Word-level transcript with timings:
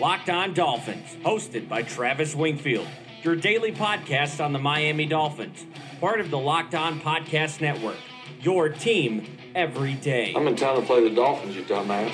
Locked 0.00 0.30
On 0.30 0.54
Dolphins, 0.54 1.16
hosted 1.24 1.68
by 1.68 1.82
Travis 1.82 2.32
Wingfield, 2.32 2.86
your 3.24 3.34
daily 3.34 3.72
podcast 3.72 4.42
on 4.42 4.52
the 4.52 4.58
Miami 4.60 5.06
Dolphins, 5.06 5.66
part 6.00 6.20
of 6.20 6.30
the 6.30 6.38
Locked 6.38 6.76
On 6.76 7.00
Podcast 7.00 7.60
Network. 7.60 7.96
Your 8.40 8.68
team 8.68 9.26
every 9.56 9.94
day. 9.94 10.34
I'm 10.36 10.46
in 10.46 10.54
town 10.54 10.80
to 10.80 10.86
play 10.86 11.02
the 11.02 11.12
Dolphins, 11.12 11.56
you 11.56 11.64
dumbass. 11.64 12.12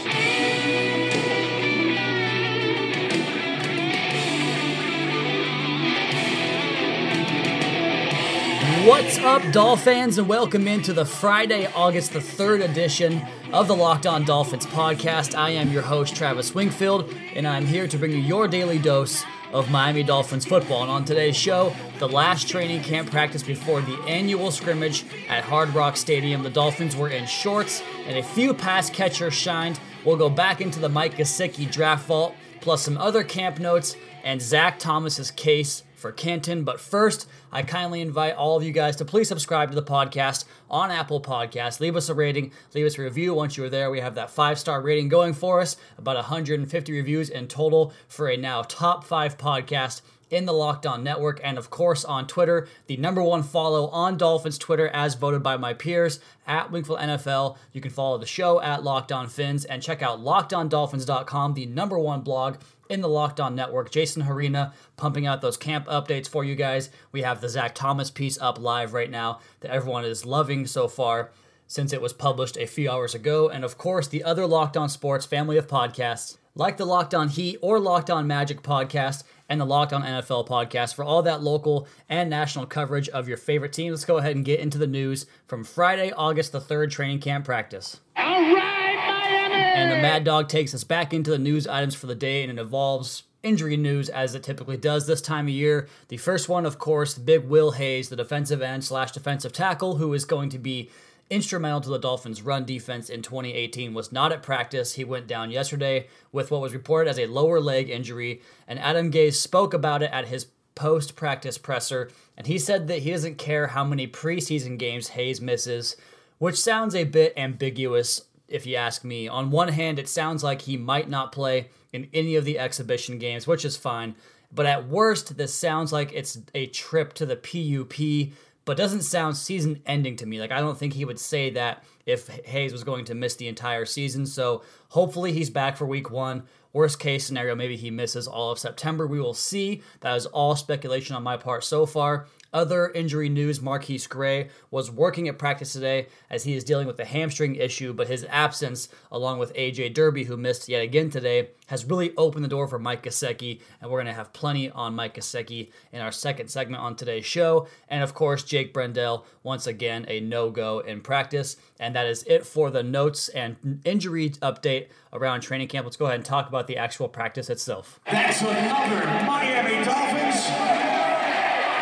What's 8.88 9.18
up, 9.18 9.42
Dolphins, 9.52 10.16
and 10.16 10.26
welcome 10.26 10.66
into 10.66 10.94
the 10.94 11.04
Friday, 11.04 11.70
August 11.74 12.14
the 12.14 12.20
3rd 12.20 12.64
edition 12.64 13.26
of 13.54 13.68
the 13.68 13.76
Locked 13.76 14.04
On 14.04 14.24
Dolphins 14.24 14.66
podcast. 14.66 15.38
I 15.38 15.50
am 15.50 15.70
your 15.70 15.82
host, 15.82 16.16
Travis 16.16 16.56
Wingfield, 16.56 17.08
and 17.36 17.46
I'm 17.46 17.64
here 17.64 17.86
to 17.86 17.96
bring 17.96 18.10
you 18.10 18.16
your 18.16 18.48
daily 18.48 18.80
dose 18.80 19.22
of 19.52 19.70
Miami 19.70 20.02
Dolphins 20.02 20.44
football. 20.44 20.82
And 20.82 20.90
on 20.90 21.04
today's 21.04 21.36
show, 21.36 21.72
the 22.00 22.08
last 22.08 22.48
training 22.48 22.82
camp 22.82 23.12
practice 23.12 23.44
before 23.44 23.80
the 23.80 23.96
annual 24.08 24.50
scrimmage 24.50 25.04
at 25.28 25.44
Hard 25.44 25.72
Rock 25.72 25.96
Stadium. 25.96 26.42
The 26.42 26.50
Dolphins 26.50 26.96
were 26.96 27.10
in 27.10 27.26
shorts, 27.26 27.80
and 28.08 28.18
a 28.18 28.24
few 28.24 28.54
pass 28.54 28.90
catchers 28.90 29.34
shined. 29.34 29.78
We'll 30.04 30.16
go 30.16 30.28
back 30.28 30.60
into 30.60 30.80
the 30.80 30.88
Mike 30.88 31.14
Gesicki 31.14 31.70
draft 31.70 32.08
vault, 32.08 32.34
plus 32.60 32.82
some 32.82 32.98
other 32.98 33.22
camp 33.22 33.60
notes, 33.60 33.94
and 34.24 34.42
Zach 34.42 34.80
Thomas's 34.80 35.30
case 35.30 35.84
for 36.04 36.12
Canton. 36.12 36.64
But 36.64 36.80
first, 36.80 37.26
I 37.50 37.62
kindly 37.62 38.02
invite 38.02 38.34
all 38.34 38.58
of 38.58 38.62
you 38.62 38.72
guys 38.72 38.94
to 38.96 39.06
please 39.06 39.26
subscribe 39.26 39.70
to 39.70 39.74
the 39.74 39.82
podcast 39.82 40.44
on 40.68 40.90
Apple 40.90 41.18
Podcasts. 41.18 41.80
Leave 41.80 41.96
us 41.96 42.10
a 42.10 42.14
rating, 42.14 42.52
leave 42.74 42.84
us 42.84 42.98
a 42.98 43.02
review. 43.02 43.32
Once 43.32 43.56
you're 43.56 43.70
there, 43.70 43.90
we 43.90 44.00
have 44.00 44.14
that 44.16 44.30
five 44.30 44.58
star 44.58 44.82
rating 44.82 45.08
going 45.08 45.32
for 45.32 45.62
us, 45.62 45.78
about 45.96 46.16
150 46.16 46.92
reviews 46.92 47.30
in 47.30 47.48
total 47.48 47.94
for 48.06 48.28
a 48.28 48.36
now 48.36 48.60
top 48.60 49.04
five 49.04 49.38
podcast 49.38 50.02
in 50.34 50.46
the 50.46 50.52
Locked 50.52 50.84
On 50.84 51.04
Network, 51.04 51.40
and 51.44 51.56
of 51.56 51.70
course 51.70 52.04
on 52.04 52.26
Twitter, 52.26 52.66
the 52.88 52.96
number 52.96 53.22
one 53.22 53.42
follow 53.42 53.88
on 53.88 54.16
Dolphins 54.16 54.58
Twitter 54.58 54.88
as 54.88 55.14
voted 55.14 55.42
by 55.42 55.56
my 55.56 55.72
peers 55.72 56.18
at 56.46 56.70
Wingfield 56.70 56.98
NFL. 56.98 57.56
You 57.72 57.80
can 57.80 57.92
follow 57.92 58.18
the 58.18 58.26
show 58.26 58.60
at 58.60 58.82
Locked 58.82 59.12
On 59.12 59.28
Fins 59.28 59.64
and 59.64 59.82
check 59.82 60.02
out 60.02 60.20
LockedOnDolphins.com, 60.20 61.54
the 61.54 61.66
number 61.66 61.98
one 61.98 62.22
blog 62.22 62.56
in 62.88 63.00
the 63.00 63.08
Locked 63.08 63.40
On 63.40 63.54
Network. 63.54 63.90
Jason 63.90 64.24
Harina 64.24 64.72
pumping 64.96 65.26
out 65.26 65.40
those 65.40 65.56
camp 65.56 65.86
updates 65.86 66.28
for 66.28 66.44
you 66.44 66.54
guys. 66.54 66.90
We 67.12 67.22
have 67.22 67.40
the 67.40 67.48
Zach 67.48 67.74
Thomas 67.74 68.10
piece 68.10 68.38
up 68.40 68.58
live 68.58 68.92
right 68.92 69.10
now 69.10 69.40
that 69.60 69.70
everyone 69.70 70.04
is 70.04 70.26
loving 70.26 70.66
so 70.66 70.88
far 70.88 71.30
since 71.66 71.92
it 71.92 72.02
was 72.02 72.12
published 72.12 72.56
a 72.56 72.66
few 72.66 72.90
hours 72.90 73.14
ago. 73.14 73.48
And 73.48 73.64
of 73.64 73.78
course, 73.78 74.08
the 74.08 74.24
other 74.24 74.46
Locked 74.46 74.76
On 74.76 74.88
Sports 74.88 75.26
family 75.26 75.56
of 75.56 75.66
podcasts, 75.66 76.36
like 76.54 76.76
the 76.76 76.84
Locked 76.84 77.14
On 77.14 77.28
Heat 77.28 77.58
or 77.62 77.80
Locked 77.80 78.10
On 78.10 78.26
Magic 78.26 78.62
podcast 78.62 79.24
and 79.48 79.60
the 79.60 79.64
Locked 79.64 79.92
On 79.92 80.02
NFL 80.02 80.48
podcast 80.48 80.94
for 80.94 81.04
all 81.04 81.22
that 81.22 81.42
local 81.42 81.86
and 82.08 82.30
national 82.30 82.66
coverage 82.66 83.08
of 83.10 83.28
your 83.28 83.36
favorite 83.36 83.72
team. 83.72 83.92
Let's 83.92 84.04
go 84.04 84.18
ahead 84.18 84.36
and 84.36 84.44
get 84.44 84.60
into 84.60 84.78
the 84.78 84.86
news 84.86 85.26
from 85.46 85.64
Friday, 85.64 86.12
August 86.12 86.52
the 86.52 86.60
3rd, 86.60 86.90
training 86.90 87.20
camp 87.20 87.44
practice. 87.44 88.00
All 88.16 88.24
right, 88.24 88.96
Miami! 88.96 89.54
And 89.54 89.92
the 89.92 89.96
Mad 89.96 90.24
Dog 90.24 90.48
takes 90.48 90.74
us 90.74 90.84
back 90.84 91.12
into 91.12 91.30
the 91.30 91.38
news 91.38 91.66
items 91.66 91.94
for 91.94 92.06
the 92.06 92.14
day, 92.14 92.42
and 92.42 92.50
it 92.50 92.60
involves 92.60 93.24
injury 93.42 93.76
news 93.76 94.08
as 94.08 94.34
it 94.34 94.42
typically 94.42 94.78
does 94.78 95.06
this 95.06 95.20
time 95.20 95.46
of 95.46 95.52
year. 95.52 95.86
The 96.08 96.16
first 96.16 96.48
one, 96.48 96.64
of 96.64 96.78
course, 96.78 97.14
the 97.14 97.20
big 97.20 97.44
Will 97.44 97.72
Hayes, 97.72 98.08
the 98.08 98.16
defensive 98.16 98.62
end 98.62 98.84
slash 98.84 99.12
defensive 99.12 99.52
tackle, 99.52 99.96
who 99.96 100.14
is 100.14 100.24
going 100.24 100.48
to 100.48 100.58
be 100.58 100.90
instrumental 101.30 101.80
to 101.80 101.90
the 101.90 101.98
Dolphins' 101.98 102.42
run 102.42 102.64
defense 102.64 103.08
in 103.08 103.22
2018, 103.22 103.94
was 103.94 104.12
not 104.12 104.32
at 104.32 104.42
practice. 104.42 104.94
He 104.94 105.04
went 105.04 105.26
down 105.26 105.50
yesterday 105.50 106.08
with 106.32 106.50
what 106.50 106.60
was 106.60 106.74
reported 106.74 107.10
as 107.10 107.18
a 107.18 107.26
lower 107.26 107.60
leg 107.60 107.88
injury, 107.88 108.42
and 108.68 108.78
Adam 108.78 109.10
Gase 109.10 109.34
spoke 109.34 109.74
about 109.74 110.02
it 110.02 110.10
at 110.12 110.28
his 110.28 110.46
post 110.74 111.16
practice 111.16 111.58
presser, 111.58 112.10
and 112.36 112.46
he 112.46 112.58
said 112.58 112.88
that 112.88 113.00
he 113.00 113.10
doesn't 113.10 113.38
care 113.38 113.68
how 113.68 113.84
many 113.84 114.06
preseason 114.06 114.78
games 114.78 115.08
Hayes 115.08 115.40
misses, 115.40 115.96
which 116.38 116.60
sounds 116.60 116.94
a 116.94 117.04
bit 117.04 117.32
ambiguous 117.36 118.22
if 118.48 118.66
you 118.66 118.76
ask 118.76 119.04
me. 119.04 119.28
On 119.28 119.50
one 119.50 119.68
hand, 119.68 119.98
it 119.98 120.08
sounds 120.08 120.44
like 120.44 120.62
he 120.62 120.76
might 120.76 121.08
not 121.08 121.32
play 121.32 121.68
in 121.92 122.08
any 122.12 122.34
of 122.36 122.44
the 122.44 122.58
exhibition 122.58 123.18
games, 123.18 123.46
which 123.46 123.64
is 123.64 123.76
fine. 123.76 124.14
But 124.52 124.66
at 124.66 124.88
worst, 124.88 125.36
this 125.36 125.54
sounds 125.54 125.92
like 125.92 126.12
it's 126.12 126.38
a 126.54 126.66
trip 126.66 127.12
to 127.14 127.26
the 127.26 127.36
PUP, 127.36 128.32
but 128.64 128.76
doesn't 128.76 129.02
sound 129.02 129.36
season 129.36 129.82
ending 129.86 130.16
to 130.16 130.26
me. 130.26 130.40
Like, 130.40 130.52
I 130.52 130.60
don't 130.60 130.78
think 130.78 130.94
he 130.94 131.04
would 131.04 131.18
say 131.18 131.50
that 131.50 131.84
if 132.06 132.28
Hayes 132.46 132.72
was 132.72 132.84
going 132.84 133.04
to 133.06 133.14
miss 133.14 133.36
the 133.36 133.48
entire 133.48 133.84
season. 133.84 134.26
So 134.26 134.62
hopefully 134.88 135.32
he's 135.32 135.50
back 135.50 135.76
for 135.76 135.86
week 135.86 136.10
one. 136.10 136.44
Worst 136.72 136.98
case 136.98 137.24
scenario, 137.24 137.54
maybe 137.54 137.76
he 137.76 137.90
misses 137.90 138.26
all 138.26 138.50
of 138.50 138.58
September. 138.58 139.06
We 139.06 139.20
will 139.20 139.34
see. 139.34 139.82
That 140.00 140.16
is 140.16 140.26
all 140.26 140.56
speculation 140.56 141.14
on 141.14 141.22
my 141.22 141.36
part 141.36 141.62
so 141.62 141.86
far. 141.86 142.26
Other 142.54 142.88
injury 142.90 143.28
news 143.28 143.58
MarQueis 143.58 144.08
Gray 144.08 144.48
was 144.70 144.88
working 144.88 145.26
at 145.26 145.38
practice 145.38 145.72
today 145.72 146.06
as 146.30 146.44
he 146.44 146.54
is 146.54 146.62
dealing 146.62 146.86
with 146.86 147.00
a 147.00 147.04
hamstring 147.04 147.56
issue, 147.56 147.92
but 147.92 148.06
his 148.06 148.24
absence, 148.30 148.88
along 149.10 149.40
with 149.40 149.52
AJ 149.54 149.92
Derby, 149.92 150.22
who 150.22 150.36
missed 150.36 150.68
yet 150.68 150.80
again 150.80 151.10
today, 151.10 151.48
has 151.66 151.84
really 151.84 152.14
opened 152.16 152.44
the 152.44 152.48
door 152.48 152.68
for 152.68 152.78
Mike 152.78 153.02
Gesicki, 153.02 153.60
and 153.80 153.90
we're 153.90 153.98
going 153.98 154.06
to 154.06 154.12
have 154.12 154.32
plenty 154.32 154.70
on 154.70 154.94
Mike 154.94 155.16
Gesicki 155.16 155.72
in 155.92 156.00
our 156.00 156.12
second 156.12 156.48
segment 156.48 156.80
on 156.80 156.94
today's 156.94 157.26
show. 157.26 157.66
And 157.88 158.04
of 158.04 158.14
course, 158.14 158.44
Jake 158.44 158.72
Brendel, 158.72 159.26
once 159.42 159.66
again, 159.66 160.04
a 160.06 160.20
no 160.20 160.52
go 160.52 160.78
in 160.78 161.00
practice. 161.00 161.56
And 161.80 161.96
that 161.96 162.06
is 162.06 162.22
it 162.22 162.46
for 162.46 162.70
the 162.70 162.84
notes 162.84 163.28
and 163.30 163.80
injury 163.84 164.30
update 164.30 164.90
around 165.12 165.40
training 165.40 165.66
camp. 165.66 165.86
Let's 165.86 165.96
go 165.96 166.06
ahead 166.06 166.16
and 166.16 166.24
talk 166.24 166.48
about 166.48 166.68
the 166.68 166.76
actual 166.76 167.08
practice 167.08 167.50
itself. 167.50 167.98
That's 168.06 168.42
another 168.42 169.26
Miami 169.26 169.84
Dolphins. 169.84 170.93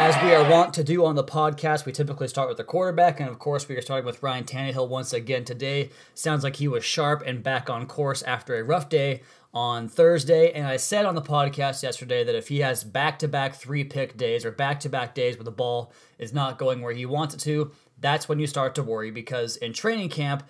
As 0.03 0.21
we 0.21 0.35
are 0.35 0.51
wont 0.51 0.75
to 0.75 0.83
do 0.83 1.05
on 1.05 1.15
the 1.15 1.23
podcast, 1.23 1.87
we 1.87 1.93
typically 1.93 2.27
start 2.27 2.49
with 2.49 2.57
the 2.57 2.65
quarterback, 2.65 3.21
and 3.21 3.29
of 3.29 3.39
course, 3.39 3.69
we 3.69 3.77
are 3.77 3.81
starting 3.81 4.05
with 4.05 4.21
Ryan 4.21 4.43
Tannehill 4.43 4.89
once 4.89 5.13
again 5.13 5.45
today. 5.45 5.91
Sounds 6.13 6.43
like 6.43 6.57
he 6.57 6.67
was 6.67 6.85
sharp 6.85 7.23
and 7.25 7.41
back 7.41 7.71
on 7.71 7.87
course 7.87 8.21
after 8.23 8.57
a 8.57 8.65
rough 8.65 8.89
day 8.89 9.23
on 9.55 9.89
Thursday. 9.89 10.51
And 10.51 10.67
I 10.67 10.77
said 10.77 11.07
on 11.07 11.15
the 11.15 11.23
podcast 11.23 11.85
yesterday 11.85 12.25
that 12.25 12.35
if 12.35 12.49
he 12.49 12.59
has 12.63 12.83
back 12.83 13.21
to 13.21 13.29
back 13.29 13.55
three 13.55 13.85
pick 13.85 14.17
days 14.17 14.45
or 14.45 14.51
back 14.51 14.81
to 14.81 14.89
back 14.89 15.15
days 15.15 15.37
where 15.37 15.45
the 15.45 15.53
ball 15.53 15.93
is 16.19 16.33
not 16.33 16.59
going 16.59 16.83
where 16.83 16.93
he 16.93 17.07
wants 17.07 17.37
it 17.37 17.41
to, 17.43 17.71
that's 18.01 18.29
when 18.29 18.41
you 18.41 18.49
start 18.49 18.75
to 18.75 18.83
worry 18.83 19.13
because 19.13 19.57
in 19.59 19.73
training 19.73 20.09
camp, 20.09 20.43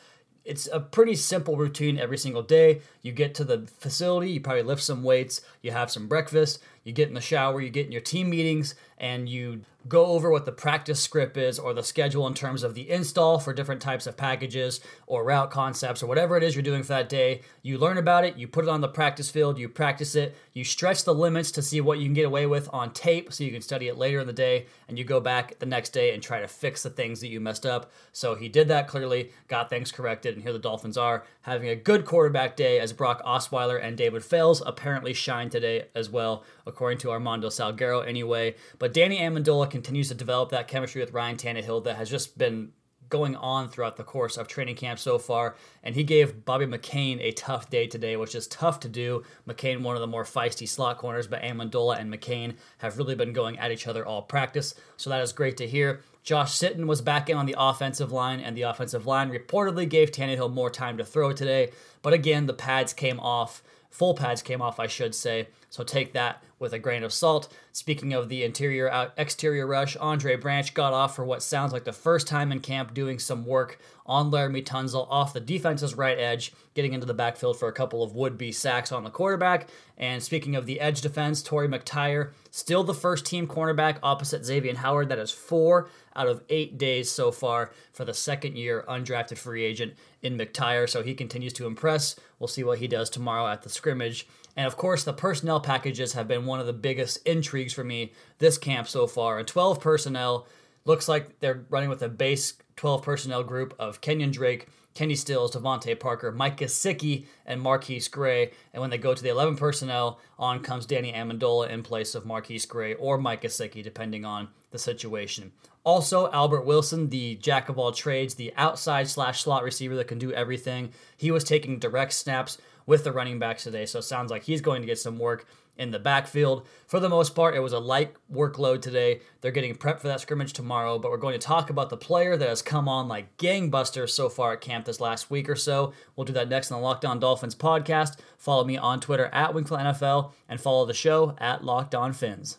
it's 0.45 0.69
a 0.73 0.81
pretty 0.81 1.15
simple 1.15 1.57
routine 1.57 1.99
every 1.99 2.19
single 2.19 2.43
day. 2.43 2.81
You 3.03 3.13
get 3.13 3.35
to 3.37 3.45
the 3.45 3.67
facility, 3.79 4.31
you 4.31 4.41
probably 4.41 4.63
lift 4.63 4.83
some 4.83 5.03
weights, 5.03 5.41
you 5.61 5.73
have 5.73 5.91
some 5.91 6.09
breakfast, 6.09 6.59
you 6.85 6.93
get 6.93 7.09
in 7.09 7.15
the 7.15 7.21
shower, 7.21 7.61
you 7.61 7.71
get 7.71 7.87
in 7.87 7.93
your 7.93 8.01
team 8.01 8.31
meetings, 8.31 8.75
and 8.99 9.29
you 9.29 9.63
go 9.89 10.07
over 10.07 10.31
what 10.31 10.45
the 10.45 10.53
practice 10.53 11.01
script 11.01 11.37
is 11.37 11.59
or 11.59 11.75
the 11.75 11.83
schedule 11.83 12.25
in 12.29 12.35
terms 12.35 12.63
of 12.63 12.75
the 12.75 12.89
install 12.89 13.41
for 13.41 13.53
different 13.53 13.83
types 13.83 14.07
of 14.07 14.17
packages 14.17 14.81
or 15.09 15.25
route 15.25 15.51
concepts 15.51 16.05
or 16.05 16.07
whatever 16.07 16.37
it 16.37 16.43
is 16.45 16.55
you're 16.55 16.63
doing 16.63 16.85
for 16.85 16.91
that 16.91 17.09
day. 17.09 17.41
You 17.63 17.79
learn 17.79 17.99
about 17.99 18.25
it, 18.25 18.37
you 18.37 18.47
put 18.47 18.65
it 18.65 18.71
on 18.71 18.81
the 18.81 18.89
practice 18.89 19.29
field, 19.29 19.59
you 19.59 19.69
practice 19.69 20.15
it, 20.15 20.37
you 20.53 20.63
stretch 20.63 21.03
the 21.03 21.15
limits 21.15 21.51
to 21.53 21.63
see 21.63 21.81
what 21.81 21.99
you 21.99 22.05
can 22.05 22.15
get 22.15 22.27
away 22.27 22.47
with 22.47 22.69
on 22.73 22.93
tape 22.93 23.33
so 23.33 23.43
you 23.43 23.51
can 23.51 23.61
study 23.61 23.89
it 23.89 23.99
later 23.99 24.21
in 24.21 24.29
the 24.29 24.33
day, 24.33 24.67
and 24.87 24.99
you 24.99 25.05
go 25.05 25.19
back 25.19 25.59
the 25.59 25.67
next 25.67 25.91
day 25.91 26.15
and 26.15 26.23
try 26.23 26.41
to 26.41 26.47
fix 26.47 26.85
the 26.85 26.91
things 26.91 27.21
that 27.21 27.29
you 27.29 27.41
messed 27.41 27.67
up. 27.67 27.91
So 28.13 28.37
he 28.37 28.49
did 28.49 28.69
that 28.69 28.87
clearly, 28.87 29.31
got 29.49 29.69
things 29.69 29.91
corrected, 29.91 30.35
and 30.35 30.45
here 30.45 30.53
the 30.53 30.61
Dolphins 30.61 30.97
are 30.97 31.25
having 31.41 31.69
a 31.69 31.75
good 31.75 32.05
quarterback 32.05 32.55
day 32.55 32.79
as 32.79 32.93
Brock 32.93 33.21
Osweiler 33.25 33.83
and 33.83 33.97
David 33.97 34.25
Fales 34.25 34.63
apparently 34.65 35.13
shine 35.13 35.51
today 35.51 35.87
as 35.97 36.09
well, 36.09 36.45
according 36.73 36.99
to 36.99 37.11
Armando 37.11 37.49
Salguero 37.49 38.07
anyway. 38.07 38.57
But 38.79 38.95
Danny 38.95 39.19
Amendola 39.19 39.71
continues 39.71 40.09
to 40.09 40.15
develop 40.15 40.51
that 40.51 40.69
chemistry 40.69 41.01
with 41.01 41.13
Ryan 41.13 41.37
Tannehill 41.37 41.85
that 41.85 41.97
has 41.97 42.09
just 42.11 42.39
been 42.39 42.73
going 43.11 43.37
on 43.37 43.69
throughout 43.69 43.99
the 43.99 44.03
course 44.03 44.39
of 44.39 44.49
training 44.49 44.75
camp 44.75 44.99
so 44.99 45.19
far. 45.19 45.55
And 45.83 45.95
he 45.95 46.03
gave 46.03 46.47
Bobby 46.47 46.65
McCain 46.65 47.21
a 47.21 47.33
tough 47.33 47.69
day 47.69 47.87
today, 47.87 48.17
which 48.17 48.35
is 48.35 48.47
tough 48.47 48.81
to 48.81 48.89
do. 48.89 49.23
McCain, 49.47 49.83
one 49.83 49.97
of 49.97 50.01
the 50.01 50.07
more 50.07 50.25
feisty 50.25 50.67
slot 50.67 50.97
corners, 50.97 51.27
but 51.27 51.43
Amendola 51.43 52.01
and 52.01 52.11
McCain 52.11 52.57
have 52.79 52.97
really 52.97 53.15
been 53.15 53.35
going 53.35 53.59
at 53.59 53.71
each 53.71 53.87
other 53.87 54.07
all 54.07 54.23
practice. 54.23 54.75
So 54.97 55.11
that 55.11 55.21
is 55.21 55.35
great 55.35 55.59
to 55.59 55.69
hear. 55.69 56.01
Josh 56.23 56.59
Sitton 56.59 56.87
was 56.87 57.03
back 57.03 57.29
in 57.29 57.37
on 57.37 57.45
the 57.45 57.57
offensive 57.59 58.13
line, 58.13 58.41
and 58.41 58.57
the 58.57 58.63
offensive 58.63 59.07
line 59.07 59.31
reportedly 59.31 59.87
gave 59.87 60.11
Tannehill 60.11 60.51
more 60.51 60.71
time 60.71 60.97
to 60.97 61.05
throw 61.05 61.35
today. 61.35 61.71
But 62.01 62.15
again, 62.15 62.47
the 62.47 62.55
pads 62.55 62.95
came 62.95 63.21
off. 63.21 63.63
Full 63.91 64.15
pads 64.15 64.41
came 64.41 64.63
off, 64.63 64.81
I 64.81 64.87
should 64.87 65.15
say. 65.15 65.49
So 65.73 65.83
take 65.83 66.13
that 66.13 66.43
with 66.59 66.75
a 66.75 66.79
grain 66.79 67.03
of 67.03 67.15
salt. 67.15 67.51
Speaking 67.73 68.13
of 68.13 68.29
the 68.29 68.45
interior 68.45 68.91
out 68.91 69.15
exterior 69.17 69.67
rush, 69.67 69.97
Andre 69.97 70.37
Branch 70.37 70.75
got 70.75 70.93
off 70.93 71.17
for 71.17 71.25
what 71.25 71.43
sounds 71.43 71.73
like 71.73 71.85
the 71.85 71.95
first 71.95 72.27
time 72.27 72.53
in 72.53 72.61
camp 72.61 72.93
doing 72.93 73.19
some 73.19 73.47
work 73.47 73.79
on 74.05 74.31
Laremy 74.31 74.63
Tunsil 74.63 75.07
off 75.11 75.33
the 75.33 75.41
defense's 75.41 75.95
right 75.95 76.19
edge, 76.19 76.53
getting 76.75 76.93
into 76.93 77.07
the 77.07 77.15
backfield 77.15 77.59
for 77.59 77.69
a 77.69 77.73
couple 77.73 78.03
of 78.03 78.15
would-be 78.15 78.53
sacks 78.53 78.93
on 78.93 79.03
the 79.03 79.09
quarterback. 79.09 79.71
And 79.97 80.23
speaking 80.23 80.57
of 80.57 80.67
the 80.67 80.79
edge 80.79 81.01
defense, 81.01 81.43
Torry 81.43 81.69
McTyer, 81.69 82.33
still 82.51 82.85
the 82.85 82.93
first 82.93 83.25
team 83.25 83.47
cornerback 83.47 83.97
opposite 84.03 84.45
Xavier 84.45 84.77
Howard. 84.77 85.09
That 85.09 85.19
is 85.19 85.31
four 85.31 85.89
out 86.15 86.29
of 86.29 86.43
eight 86.51 86.77
days 86.77 87.11
so 87.11 87.33
far 87.33 87.71
for 87.95 88.05
the 88.05 88.13
second 88.13 88.59
year 88.59 88.85
undrafted 88.87 89.39
free 89.39 89.65
agent 89.65 89.95
in 90.21 90.37
McTyer. 90.37 90.87
So 90.87 91.03
he 91.03 91.15
continues 91.15 91.55
to 91.55 91.67
impress. 91.67 92.15
We'll 92.39 92.49
see 92.49 92.63
what 92.63 92.79
he 92.79 92.89
does 92.89 93.09
tomorrow 93.09 93.47
at 93.47 93.63
the 93.63 93.71
scrimmage. 93.71 94.27
And 94.57 94.67
of 94.67 94.77
course, 94.77 95.05
the 95.05 95.13
personnel 95.13 95.61
packages 95.61 96.13
have 96.13 96.29
been 96.29 96.47
one 96.47 96.61
of 96.61 96.67
the 96.67 96.73
biggest 96.73 97.27
intrigues 97.27 97.73
for 97.73 97.85
me 97.85 98.13
this 98.39 98.59
camp 98.59 98.89
so 98.89 99.07
far. 99.07 99.39
And 99.39 99.49
12 99.49 99.81
personnel 99.81 100.47
looks 100.85 101.09
like 101.09 101.41
they're 101.41 101.65
running 101.71 101.89
with 101.89 102.03
a 102.03 102.09
base 102.09 102.55
12 102.77 103.03
personnel 103.03 103.43
group 103.43 103.75
of 103.79 104.01
Kenyon 104.01 104.31
Drake, 104.31 104.69
Kenny 104.95 105.15
Stills, 105.15 105.55
DeVante 105.55 105.99
Parker, 105.99 106.33
Mike 106.33 106.59
Gesicki, 106.59 107.27
and 107.47 107.63
MarQueis 107.63 108.11
Gray. 108.11 108.51
And 108.73 108.81
when 108.81 108.91
they 108.91 108.99
go 108.99 109.15
to 109.15 109.23
the 109.23 109.31
11 109.31 109.57
personnel, 109.57 110.21
on 110.39 110.61
comes 110.61 110.85
Danny 110.85 111.13
Amendola 111.13 111.71
in 111.71 111.83
place 111.83 112.15
of 112.15 112.25
MarQueis 112.25 112.69
Gray 112.69 112.95
or 112.95 113.17
Mike 113.17 113.43
Gesicki, 113.43 113.83
depending 113.83 114.25
on 114.25 114.49
the 114.71 114.79
situation. 114.79 115.53
Also, 115.85 116.31
Albert 116.31 116.65
Wilson, 116.65 117.09
the 117.09 117.37
jack 117.37 117.69
of 117.69 117.79
all 117.79 117.91
trades, 117.91 118.35
the 118.35 118.53
outside 118.57 119.09
slash 119.09 119.43
slot 119.43 119.65
receiver 119.65 119.97
that 119.97 120.09
can 120.09 120.19
do 120.19 120.33
everything. 120.33 120.93
He 121.17 121.31
was 121.31 121.43
taking 121.43 121.79
direct 121.79 122.13
snaps 122.13 122.59
with 122.87 123.05
the 123.05 123.13
running 123.13 123.39
backs 123.39 123.65
today, 123.65 123.87
so 123.87 124.01
it 124.01 124.03
sounds 124.03 124.31
like 124.31 124.45
he's 124.45 124.61
going 124.61 124.83
to 124.83 124.87
get 124.87 124.99
some 124.99 125.19
work 125.19 125.47
in 125.77 125.91
the 125.91 125.99
backfield. 125.99 126.67
For 126.87 127.01
the 127.01 127.09
most 127.09 127.35
part, 127.35 127.55
it 127.55 127.61
was 127.61 127.73
a 127.73 127.79
light 127.79 128.15
workload 128.33 128.83
today. 128.83 129.21
They're 129.41 129.51
getting 129.51 129.75
prepped 129.75 130.01
for 130.01 130.09
that 130.09 130.21
scrimmage 130.21 130.53
tomorrow, 130.53 130.99
but 130.99 131.11
we're 131.11 131.17
going 131.17 131.39
to 131.39 131.47
talk 131.47 131.71
about 131.71 131.91
the 131.91 131.97
player 131.97 132.37
that 132.37 132.49
has 132.49 132.63
come 132.63 132.89
on 132.89 133.09
like 133.09 133.37
gangbusters 133.39 134.11
so 134.11 134.29
far 134.29 134.53
at 134.53 134.61
camp 134.61 134.85
this 134.85 135.01
last 135.01 135.31
week 135.31 135.49
or 135.49 135.57
so. 135.57 135.93
We'll 136.15 136.25
do 136.25 136.33
that 136.35 136.49
next 136.49 136.71
on 136.71 136.81
the 136.81 136.85
Locked 136.85 137.05
On 137.05 137.19
Dolphins 137.19 137.55
podcast. 137.55 138.19
Follow 138.37 138.65
me 138.65 138.77
on 138.77 139.01
Twitter 139.01 139.31
at 139.33 139.55
Wingfield 139.55 139.81
NFL 139.81 140.33
and 140.49 140.61
follow 140.61 140.85
the 140.85 140.95
show 140.95 141.35
at 141.39 141.65
Locked 141.65 141.95
On 141.95 142.13
Fins. 142.13 142.59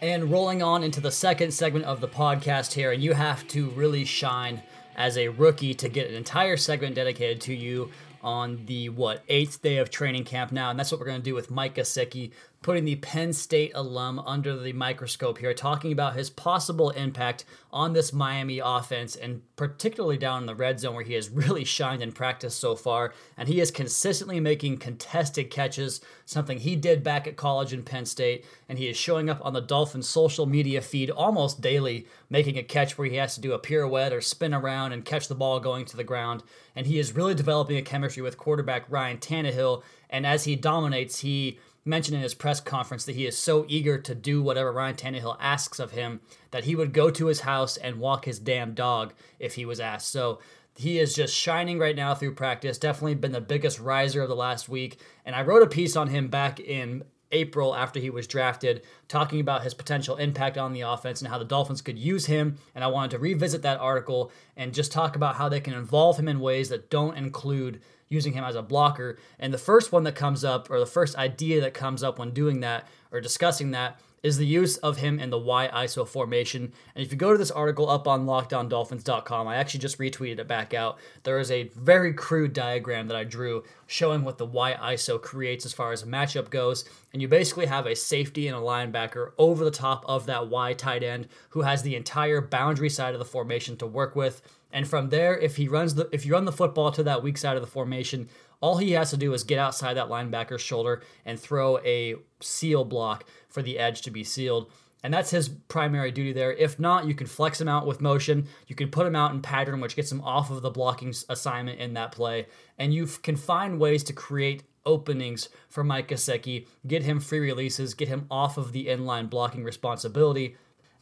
And 0.00 0.30
rolling 0.30 0.62
on 0.62 0.82
into 0.82 1.00
the 1.00 1.12
second 1.12 1.54
segment 1.54 1.86
of 1.86 2.00
the 2.00 2.08
podcast 2.08 2.72
here, 2.72 2.92
and 2.92 3.02
you 3.02 3.14
have 3.14 3.46
to 3.48 3.70
really 3.70 4.04
shine 4.04 4.62
as 4.96 5.16
a 5.16 5.28
rookie 5.28 5.74
to 5.74 5.88
get 5.88 6.08
an 6.08 6.14
entire 6.14 6.56
segment 6.56 6.94
dedicated 6.94 7.40
to 7.42 7.54
you 7.54 7.90
on 8.22 8.64
the 8.66 8.88
what 8.88 9.22
eighth 9.28 9.60
day 9.62 9.76
of 9.76 9.90
training 9.90 10.24
camp 10.24 10.50
now, 10.50 10.70
and 10.70 10.78
that's 10.78 10.90
what 10.90 10.98
we're 10.98 11.06
going 11.06 11.20
to 11.20 11.24
do 11.24 11.34
with 11.34 11.50
Mike 11.50 11.74
Gesicki, 11.74 12.30
putting 12.64 12.86
the 12.86 12.96
Penn 12.96 13.30
State 13.30 13.72
alum 13.74 14.18
under 14.20 14.56
the 14.56 14.72
microscope 14.72 15.36
here, 15.36 15.52
talking 15.52 15.92
about 15.92 16.16
his 16.16 16.30
possible 16.30 16.88
impact 16.92 17.44
on 17.70 17.92
this 17.92 18.10
Miami 18.10 18.58
offense, 18.58 19.14
and 19.14 19.42
particularly 19.54 20.16
down 20.16 20.40
in 20.40 20.46
the 20.46 20.54
red 20.54 20.80
zone 20.80 20.94
where 20.94 21.04
he 21.04 21.12
has 21.12 21.28
really 21.28 21.62
shined 21.62 22.02
in 22.02 22.10
practice 22.10 22.54
so 22.54 22.74
far, 22.74 23.12
and 23.36 23.48
he 23.48 23.60
is 23.60 23.70
consistently 23.70 24.40
making 24.40 24.78
contested 24.78 25.50
catches, 25.50 26.00
something 26.24 26.58
he 26.58 26.74
did 26.74 27.04
back 27.04 27.26
at 27.26 27.36
college 27.36 27.74
in 27.74 27.82
Penn 27.82 28.06
State, 28.06 28.46
and 28.66 28.78
he 28.78 28.88
is 28.88 28.96
showing 28.96 29.28
up 29.28 29.44
on 29.44 29.52
the 29.52 29.60
Dolphins 29.60 30.08
social 30.08 30.46
media 30.46 30.80
feed 30.80 31.10
almost 31.10 31.60
daily, 31.60 32.06
making 32.30 32.56
a 32.56 32.62
catch 32.62 32.96
where 32.96 33.08
he 33.08 33.16
has 33.16 33.34
to 33.34 33.42
do 33.42 33.52
a 33.52 33.58
pirouette 33.58 34.10
or 34.10 34.22
spin 34.22 34.54
around 34.54 34.92
and 34.92 35.04
catch 35.04 35.28
the 35.28 35.34
ball 35.34 35.60
going 35.60 35.84
to 35.84 35.98
the 35.98 36.02
ground, 36.02 36.42
and 36.74 36.86
he 36.86 36.98
is 36.98 37.14
really 37.14 37.34
developing 37.34 37.76
a 37.76 37.82
chemistry 37.82 38.22
with 38.22 38.38
quarterback 38.38 38.86
Ryan 38.88 39.18
Tannehill, 39.18 39.82
and 40.08 40.24
as 40.24 40.44
he 40.44 40.56
dominates, 40.56 41.18
he 41.18 41.58
mentioned 41.84 42.16
in 42.16 42.22
his 42.22 42.34
press 42.34 42.60
conference 42.60 43.04
that 43.04 43.14
he 43.14 43.26
is 43.26 43.36
so 43.36 43.64
eager 43.68 43.98
to 43.98 44.14
do 44.14 44.42
whatever 44.42 44.72
Ryan 44.72 44.96
Tannehill 44.96 45.36
asks 45.40 45.78
of 45.78 45.90
him 45.90 46.20
that 46.50 46.64
he 46.64 46.74
would 46.74 46.92
go 46.92 47.10
to 47.10 47.26
his 47.26 47.40
house 47.40 47.76
and 47.76 48.00
walk 48.00 48.24
his 48.24 48.38
damn 48.38 48.74
dog 48.74 49.12
if 49.38 49.54
he 49.54 49.66
was 49.66 49.80
asked. 49.80 50.10
So 50.10 50.38
he 50.76 50.98
is 50.98 51.14
just 51.14 51.34
shining 51.34 51.78
right 51.78 51.94
now 51.94 52.14
through 52.14 52.34
practice. 52.34 52.78
Definitely 52.78 53.14
been 53.16 53.32
the 53.32 53.40
biggest 53.40 53.78
riser 53.78 54.22
of 54.22 54.28
the 54.28 54.36
last 54.36 54.68
week. 54.68 54.98
And 55.24 55.36
I 55.36 55.42
wrote 55.42 55.62
a 55.62 55.68
piece 55.68 55.94
on 55.94 56.08
him 56.08 56.28
back 56.28 56.58
in 56.58 57.04
April 57.32 57.74
after 57.74 58.00
he 58.00 58.10
was 58.10 58.26
drafted, 58.26 58.82
talking 59.08 59.40
about 59.40 59.62
his 59.62 59.74
potential 59.74 60.16
impact 60.16 60.56
on 60.56 60.72
the 60.72 60.82
offense 60.82 61.20
and 61.20 61.30
how 61.30 61.38
the 61.38 61.44
Dolphins 61.44 61.82
could 61.82 61.98
use 61.98 62.26
him. 62.26 62.56
And 62.74 62.82
I 62.82 62.88
wanted 62.88 63.10
to 63.12 63.18
revisit 63.18 63.62
that 63.62 63.80
article 63.80 64.32
and 64.56 64.72
just 64.72 64.92
talk 64.92 65.16
about 65.16 65.36
how 65.36 65.48
they 65.48 65.60
can 65.60 65.74
involve 65.74 66.18
him 66.18 66.28
in 66.28 66.40
ways 66.40 66.68
that 66.70 66.90
don't 66.90 67.16
include 67.16 67.80
using 68.14 68.32
him 68.32 68.44
as 68.44 68.54
a 68.54 68.62
blocker. 68.62 69.18
And 69.38 69.52
the 69.52 69.58
first 69.58 69.92
one 69.92 70.04
that 70.04 70.14
comes 70.14 70.44
up, 70.44 70.70
or 70.70 70.78
the 70.78 70.86
first 70.86 71.16
idea 71.16 71.60
that 71.60 71.74
comes 71.74 72.02
up 72.02 72.18
when 72.18 72.30
doing 72.30 72.60
that 72.60 72.86
or 73.12 73.20
discussing 73.20 73.72
that, 73.72 74.00
is 74.24 74.38
the 74.38 74.46
use 74.46 74.78
of 74.78 74.96
him 74.96 75.20
in 75.20 75.28
the 75.28 75.38
Y 75.38 75.68
ISO 75.72 76.08
formation. 76.08 76.72
And 76.94 77.04
if 77.04 77.12
you 77.12 77.18
go 77.18 77.30
to 77.30 77.38
this 77.38 77.50
article 77.50 77.90
up 77.90 78.08
on 78.08 78.24
lockedondolphins.com, 78.24 79.46
I 79.46 79.56
actually 79.56 79.80
just 79.80 79.98
retweeted 79.98 80.38
it 80.38 80.48
back 80.48 80.72
out. 80.72 80.98
There 81.24 81.38
is 81.38 81.50
a 81.50 81.68
very 81.76 82.14
crude 82.14 82.54
diagram 82.54 83.06
that 83.08 83.18
I 83.18 83.24
drew 83.24 83.64
showing 83.86 84.24
what 84.24 84.38
the 84.38 84.46
Y 84.46 84.72
ISO 84.80 85.20
creates 85.20 85.66
as 85.66 85.74
far 85.74 85.92
as 85.92 86.02
a 86.02 86.06
matchup 86.06 86.48
goes. 86.48 86.86
And 87.12 87.20
you 87.20 87.28
basically 87.28 87.66
have 87.66 87.86
a 87.86 87.94
safety 87.94 88.48
and 88.48 88.56
a 88.56 88.60
linebacker 88.60 89.32
over 89.36 89.62
the 89.62 89.70
top 89.70 90.04
of 90.08 90.24
that 90.24 90.48
Y 90.48 90.72
tight 90.72 91.02
end 91.02 91.28
who 91.50 91.60
has 91.60 91.82
the 91.82 91.94
entire 91.94 92.40
boundary 92.40 92.88
side 92.90 93.12
of 93.12 93.18
the 93.18 93.26
formation 93.26 93.76
to 93.76 93.86
work 93.86 94.16
with. 94.16 94.40
And 94.72 94.88
from 94.88 95.10
there, 95.10 95.36
if 95.38 95.56
he 95.56 95.68
runs 95.68 95.94
the 95.94 96.08
if 96.12 96.24
you 96.24 96.32
run 96.32 96.46
the 96.46 96.50
football 96.50 96.90
to 96.92 97.02
that 97.04 97.22
weak 97.22 97.36
side 97.36 97.56
of 97.56 97.62
the 97.62 97.68
formation, 97.68 98.28
all 98.60 98.78
he 98.78 98.92
has 98.92 99.10
to 99.10 99.16
do 99.18 99.34
is 99.34 99.44
get 99.44 99.58
outside 99.58 99.94
that 99.94 100.08
linebacker's 100.08 100.62
shoulder 100.62 101.02
and 101.26 101.38
throw 101.38 101.78
a 101.80 102.16
seal 102.40 102.84
block 102.84 103.24
for 103.54 103.62
the 103.62 103.78
edge 103.78 104.02
to 104.02 104.10
be 104.10 104.24
sealed. 104.24 104.70
And 105.04 105.14
that's 105.14 105.30
his 105.30 105.48
primary 105.48 106.10
duty 106.10 106.32
there. 106.32 106.52
If 106.52 106.80
not, 106.80 107.06
you 107.06 107.14
can 107.14 107.26
flex 107.26 107.60
him 107.60 107.68
out 107.68 107.86
with 107.86 108.00
motion. 108.00 108.48
You 108.66 108.74
can 108.74 108.90
put 108.90 109.06
him 109.06 109.14
out 109.14 109.32
in 109.32 109.42
pattern, 109.42 109.80
which 109.80 109.96
gets 109.96 110.10
him 110.10 110.22
off 110.22 110.50
of 110.50 110.62
the 110.62 110.70
blocking 110.70 111.14
assignment 111.28 111.78
in 111.78 111.94
that 111.94 112.10
play. 112.10 112.46
And 112.78 112.92
you 112.92 113.06
can 113.06 113.36
find 113.36 113.78
ways 113.78 114.02
to 114.04 114.12
create 114.12 114.64
openings 114.84 115.50
for 115.68 115.84
Mike 115.84 116.08
Gesicki, 116.08 116.66
get 116.86 117.02
him 117.04 117.20
free 117.20 117.38
releases, 117.38 117.94
get 117.94 118.08
him 118.08 118.26
off 118.30 118.58
of 118.58 118.72
the 118.72 118.86
inline 118.86 119.30
blocking 119.30 119.62
responsibility 119.62 120.56